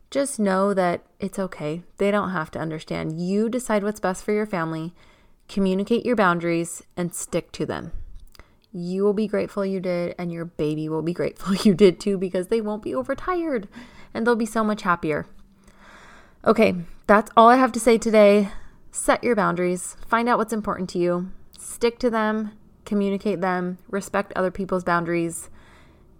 just 0.09 0.39
know 0.39 0.73
that 0.73 1.05
it's 1.19 1.37
okay. 1.37 1.83
They 1.97 2.09
don't 2.09 2.31
have 2.31 2.49
to 2.51 2.59
understand. 2.59 3.21
You 3.21 3.47
decide 3.47 3.83
what's 3.83 3.99
best 3.99 4.23
for 4.23 4.33
your 4.33 4.47
family, 4.47 4.93
communicate 5.47 6.05
your 6.05 6.15
boundaries, 6.15 6.81
and 6.97 7.13
stick 7.13 7.51
to 7.53 7.65
them. 7.65 7.91
You 8.71 9.03
will 9.03 9.13
be 9.13 9.27
grateful 9.27 9.65
you 9.65 9.79
did, 9.79 10.15
and 10.17 10.31
your 10.31 10.45
baby 10.45 10.89
will 10.89 11.03
be 11.03 11.13
grateful 11.21 11.55
you 11.55 11.75
did 11.75 11.99
too 11.99 12.17
because 12.17 12.47
they 12.47 12.59
won't 12.59 12.83
be 12.83 12.95
overtired 12.95 13.67
and 14.13 14.25
they'll 14.25 14.35
be 14.35 14.47
so 14.47 14.63
much 14.63 14.81
happier. 14.81 15.27
Okay, 16.43 16.73
that's 17.05 17.31
all 17.37 17.49
I 17.49 17.57
have 17.57 17.71
to 17.73 17.79
say 17.79 17.99
today. 17.99 18.49
Set 18.95 19.25
your 19.25 19.35
boundaries, 19.35 19.97
find 20.07 20.29
out 20.29 20.37
what's 20.37 20.53
important 20.53 20.89
to 20.91 20.97
you, 20.97 21.29
stick 21.59 21.99
to 21.99 22.09
them, 22.09 22.53
communicate 22.85 23.41
them, 23.41 23.77
respect 23.89 24.31
other 24.37 24.49
people's 24.49 24.85
boundaries, 24.85 25.49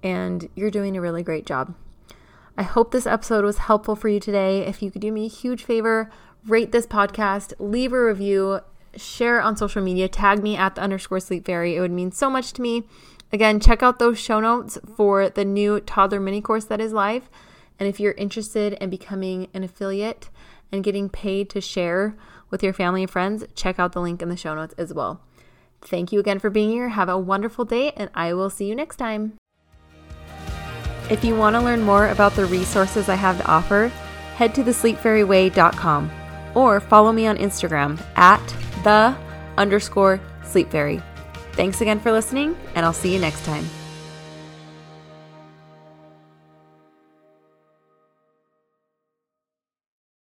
and 0.04 0.50
you're 0.56 0.70
doing 0.70 0.98
a 0.98 1.02
really 1.02 1.24
great 1.24 1.46
job. 1.46 1.74
I 2.58 2.64
hope 2.64 2.92
this 2.92 3.08
episode 3.08 3.46
was 3.46 3.60
helpful 3.60 3.96
for 3.96 4.10
you 4.10 4.20
today. 4.20 4.60
If 4.66 4.84
you 4.84 4.92
could 4.92 5.02
do 5.02 5.14
me 5.14 5.26
a 5.26 5.30
huge 5.30 5.64
favor, 5.64 6.12
rate 6.46 6.74
this 6.74 6.86
podcast, 6.86 7.54
leave 7.60 7.94
a 7.94 8.06
review, 8.06 8.60
share 8.98 9.42
on 9.42 9.56
social 9.56 9.82
media, 9.82 10.10
tag 10.10 10.44
me 10.44 10.58
at 10.58 10.76
the 10.76 10.82
underscore 10.82 11.22
sleep 11.22 11.46
fairy. 11.46 11.78
It 11.78 11.80
would 11.80 11.92
mean 11.92 12.12
so 12.12 12.30
much 12.30 12.52
to 12.54 12.62
me. 12.62 12.84
Again, 13.32 13.62
check 13.62 13.84
out 13.84 14.00
those 14.00 14.20
show 14.20 14.42
notes 14.42 14.78
for 14.98 15.30
the 15.30 15.46
new 15.46 15.80
toddler 15.80 16.20
mini 16.20 16.42
course 16.42 16.66
that 16.66 16.82
is 16.82 16.92
live. 16.92 17.30
And 17.80 17.88
if 17.88 18.02
you're 18.02 18.14
interested 18.14 18.74
in 18.74 18.90
becoming 18.90 19.48
an 19.54 19.64
affiliate 19.64 20.30
and 20.71 20.84
getting 20.84 21.10
paid 21.10 21.49
to 21.51 21.62
share 21.62 22.15
with 22.49 22.63
your 22.63 22.73
family 22.73 23.04
and 23.04 23.12
friends, 23.12 23.43
check 23.56 23.80
out 23.80 23.93
the 23.93 24.01
link 24.01 24.21
in 24.21 24.30
the 24.30 24.38
show 24.38 24.56
notes 24.56 24.75
as 24.78 24.93
well. 24.93 25.21
Thank 25.82 26.12
you 26.12 26.19
again 26.19 26.39
for 26.39 26.49
being 26.49 26.71
here. 26.71 26.89
Have 26.89 27.10
a 27.10 27.17
wonderful 27.17 27.65
day, 27.65 27.91
and 27.91 28.10
I 28.15 28.34
will 28.34 28.49
see 28.49 28.65
you 28.65 28.75
next 28.75 28.97
time. 28.97 29.34
If 31.10 31.23
you 31.23 31.36
want 31.36 31.56
to 31.56 31.62
learn 31.62 31.84
more 31.84 32.10
about 32.10 32.34
the 32.34 32.45
resources 32.45 33.10
I 33.10 33.15
have 33.15 33.38
to 33.38 33.47
offer, 33.47 33.89
head 34.36 34.56
to 34.56 34.63
thesleepfairyway.com 34.63 36.12
or 36.56 36.80
follow 36.80 37.12
me 37.12 37.28
on 37.28 37.38
Instagram 37.38 38.01
at 38.17 38.45
the 38.84 39.15
underscore 39.58 40.19
sleep 40.43 40.71
fairy. 40.71 41.01
Thanks 41.54 41.82
again 41.82 41.99
for 41.99 42.12
listening, 42.12 42.58
and 42.73 42.86
I'll 42.86 42.93
see 42.93 43.13
you 43.13 43.19
next 43.19 43.45
time. 43.45 43.65